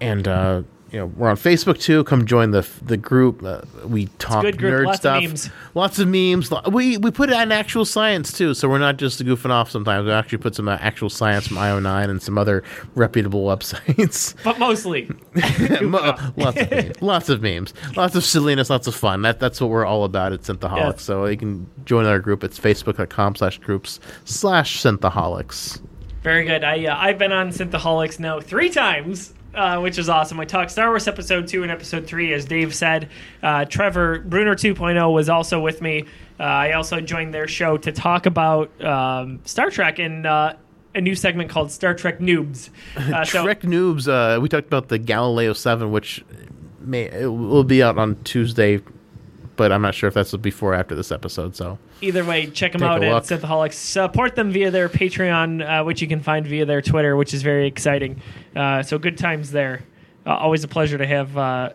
[0.00, 0.62] and uh,
[0.92, 2.02] you know we're on Facebook too.
[2.04, 3.42] Come join the the group.
[3.44, 4.72] Uh, we talk good group.
[4.72, 5.22] nerd Lots of stuff.
[5.22, 5.50] memes.
[5.74, 6.50] Lots of memes.
[6.72, 9.70] We we put it in actual science too, so we're not just goofing off.
[9.70, 12.62] Sometimes we actually put some uh, actual science from IO9 and some other
[12.94, 14.34] reputable websites.
[14.44, 15.08] But mostly,
[16.36, 17.02] lots of memes.
[17.02, 19.22] lots of memes, lots of silliness, lots of fun.
[19.22, 20.92] That that's what we're all about at Synthaholics.
[20.94, 21.02] Yes.
[21.02, 22.42] So you can join our group.
[22.44, 25.80] It's facebook.com slash groups slash Synthaholics.
[26.22, 26.64] very good.
[26.64, 29.34] I uh, I've been on Synthaholics now three times.
[29.52, 30.38] Uh, which is awesome.
[30.38, 33.08] We talked Star Wars Episode 2 and Episode 3, as Dave said.
[33.42, 36.04] Uh, Trevor, Bruner 2.0, was also with me.
[36.38, 40.54] Uh, I also joined their show to talk about um, Star Trek and uh,
[40.94, 42.70] a new segment called Star Trek Noobs.
[42.96, 44.06] Uh, so, Trek Noobs.
[44.06, 46.24] Uh, we talked about the Galileo Seven, which
[46.80, 48.80] may it will be out on Tuesday,
[49.60, 51.54] but I'm not sure if that's before or after this episode.
[51.54, 53.24] So either way, check them out at look.
[53.24, 53.74] Synthaholics.
[53.74, 57.42] Support them via their Patreon, uh, which you can find via their Twitter, which is
[57.42, 58.22] very exciting.
[58.56, 59.82] Uh, so good times there.
[60.24, 61.74] Uh, always a pleasure to have uh,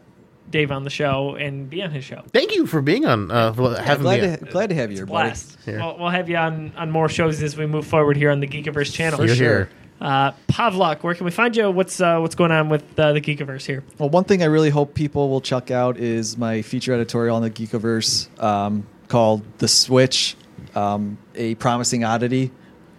[0.50, 2.24] Dave on the show and be on his show.
[2.34, 3.30] thank you for being on.
[3.30, 4.48] Uh, for having glad, me.
[4.48, 5.28] to, glad to have you here, buddy.
[5.28, 5.60] Blast.
[5.64, 5.78] Here.
[5.78, 8.48] We'll, we'll have you on, on more shows as we move forward here on the
[8.48, 9.24] Geekiverse channel.
[9.24, 9.46] You're sure.
[9.46, 9.70] here.
[10.02, 11.72] Uh, Pavlock, where can we find you?
[11.72, 13.84] What's uh, what's going on with uh, the Geekiverse here?
[13.98, 17.42] Well, one thing I really hope people will check out is my feature editorial on
[17.42, 20.36] the Geekiverse um, called "The Switch:
[20.76, 22.52] um, A Promising Oddity."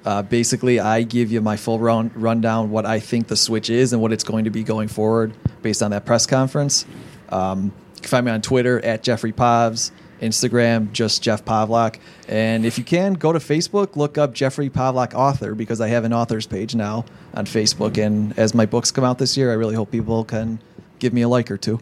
[0.06, 3.92] Uh, basically, I give you my full run, rundown what I think the Switch is
[3.92, 6.86] and what it's going to be going forward based on that press conference.
[7.28, 9.90] Um, you can find me on Twitter at Jeffrey Pavs,
[10.20, 11.98] Instagram just Jeff Pavlock.
[12.28, 16.04] and if you can, go to Facebook, look up Jeffrey Pavlock author because I have
[16.04, 17.04] an authors page now
[17.34, 17.98] on Facebook.
[17.98, 20.60] And as my books come out this year, I really hope people can
[20.98, 21.80] give me a like or two.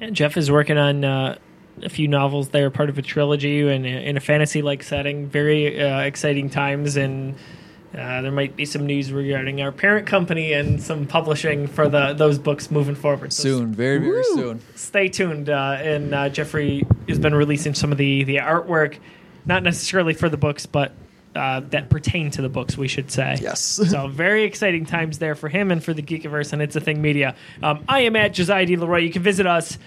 [0.00, 1.38] And Jeff is working on uh,
[1.82, 5.28] a few novels that are part of a trilogy and in a fantasy like setting.
[5.28, 7.34] Very uh, exciting times, and
[7.94, 12.12] uh, there might be some news regarding our parent company and some publishing for the
[12.12, 13.32] those books moving forward.
[13.32, 14.34] So Soon, very very Woo!
[14.34, 14.60] soon.
[14.74, 15.48] stay tuned.
[15.48, 18.98] Uh, and uh, Jeffrey has been releasing some of the the artwork,
[19.46, 20.92] not necessarily for the books, but
[21.34, 23.36] uh, that pertain to the books, we should say.
[23.40, 23.60] Yes.
[23.90, 27.00] so very exciting times there for him and for the Geekiverse and It's a Thing
[27.02, 27.34] Media.
[27.62, 28.76] Um, I am at Josiah D.
[28.76, 28.98] Leroy.
[29.00, 29.78] You can visit us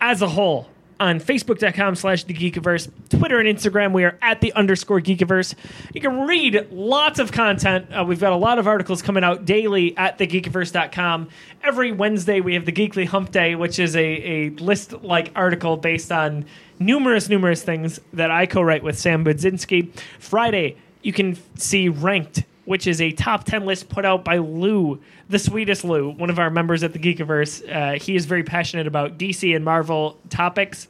[0.00, 0.68] as a whole
[1.00, 2.90] on facebook.com slash the geekiverse.
[3.08, 5.54] Twitter and instagram we are at the underscore geekiverse.
[5.94, 7.86] You can read lots of content.
[7.92, 11.28] Uh, we've got a lot of articles coming out daily at thegeekiverse.com
[11.64, 15.76] every wednesday we have the geekly hump day which is a, a list like article
[15.76, 16.44] based on
[16.78, 19.90] numerous numerous things that i co-write with sam budzinski.
[20.18, 25.00] Friday you can see ranked which is a top 10 list put out by Lou,
[25.30, 27.66] the sweetest Lou, one of our members at the Geekiverse.
[27.66, 30.86] Uh, he is very passionate about DC and Marvel topics.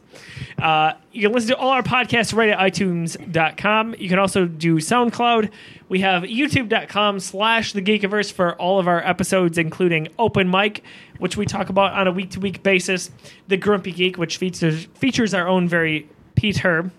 [0.60, 3.94] Uh, you can listen to all our podcasts right at itunes.com.
[3.96, 5.52] You can also do SoundCloud.
[5.88, 10.82] We have youtube.com slash the Geekiverse for all of our episodes, including Open Mic,
[11.20, 13.12] which we talk about on a week to week basis,
[13.46, 16.90] The Grumpy Geek, which features, features our own very Pete Herb.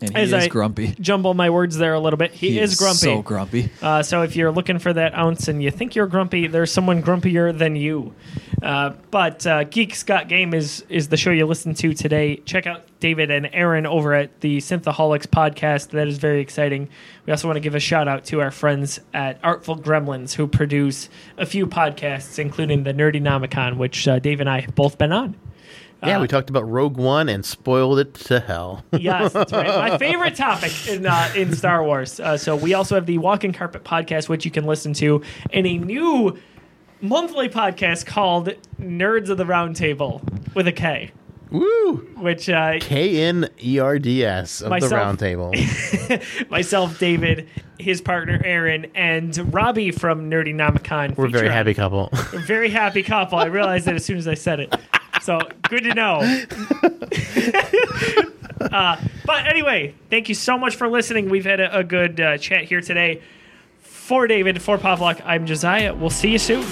[0.00, 0.94] And he As is I grumpy.
[1.00, 2.32] Jumble my words there a little bit.
[2.32, 2.98] He, is grumpy.
[2.98, 3.70] So grumpy.
[3.82, 7.02] Uh, so if you're looking for that ounce and you think you're grumpy, there's someone
[7.02, 8.14] grumpier than you.
[8.62, 12.36] Uh, but uh, Geeks Got Game is is the show you listen to today.
[12.36, 15.90] Check out David and Aaron over at the Synthaholics podcast.
[15.90, 16.88] That is very exciting.
[17.26, 20.46] We also want to give a shout out to our friends at Artful Gremlins who
[20.46, 24.98] produce a few podcasts, including the Nerdy Nomicon, which uh, Dave and I have both
[24.98, 25.36] been on.
[26.02, 28.84] Yeah, Uh, we talked about Rogue One and spoiled it to hell.
[28.98, 29.90] Yes, that's right.
[29.90, 32.20] My favorite topic in uh, in Star Wars.
[32.20, 35.22] Uh, so we also have the Walking Carpet podcast, which you can listen to,
[35.52, 36.38] and a new
[37.00, 40.20] monthly podcast called Nerds of the Round Table
[40.54, 41.10] with a K,
[41.50, 41.96] Woo!
[42.16, 44.90] which uh, K N E R D S of Myself.
[44.90, 45.52] the round table.
[46.50, 51.16] myself, David, his partner Aaron, and Robbie from Nerdy Nomicon.
[51.16, 52.10] We're a very happy couple.
[52.46, 53.38] Very happy couple.
[53.38, 54.74] I realized it as soon as I said it.
[55.22, 56.20] So good to know.
[58.60, 61.28] uh, but anyway, thank you so much for listening.
[61.30, 63.22] We've had a, a good uh, chat here today.
[63.80, 65.94] For David, for Pavlock, I'm Josiah.
[65.94, 66.66] We'll see you soon.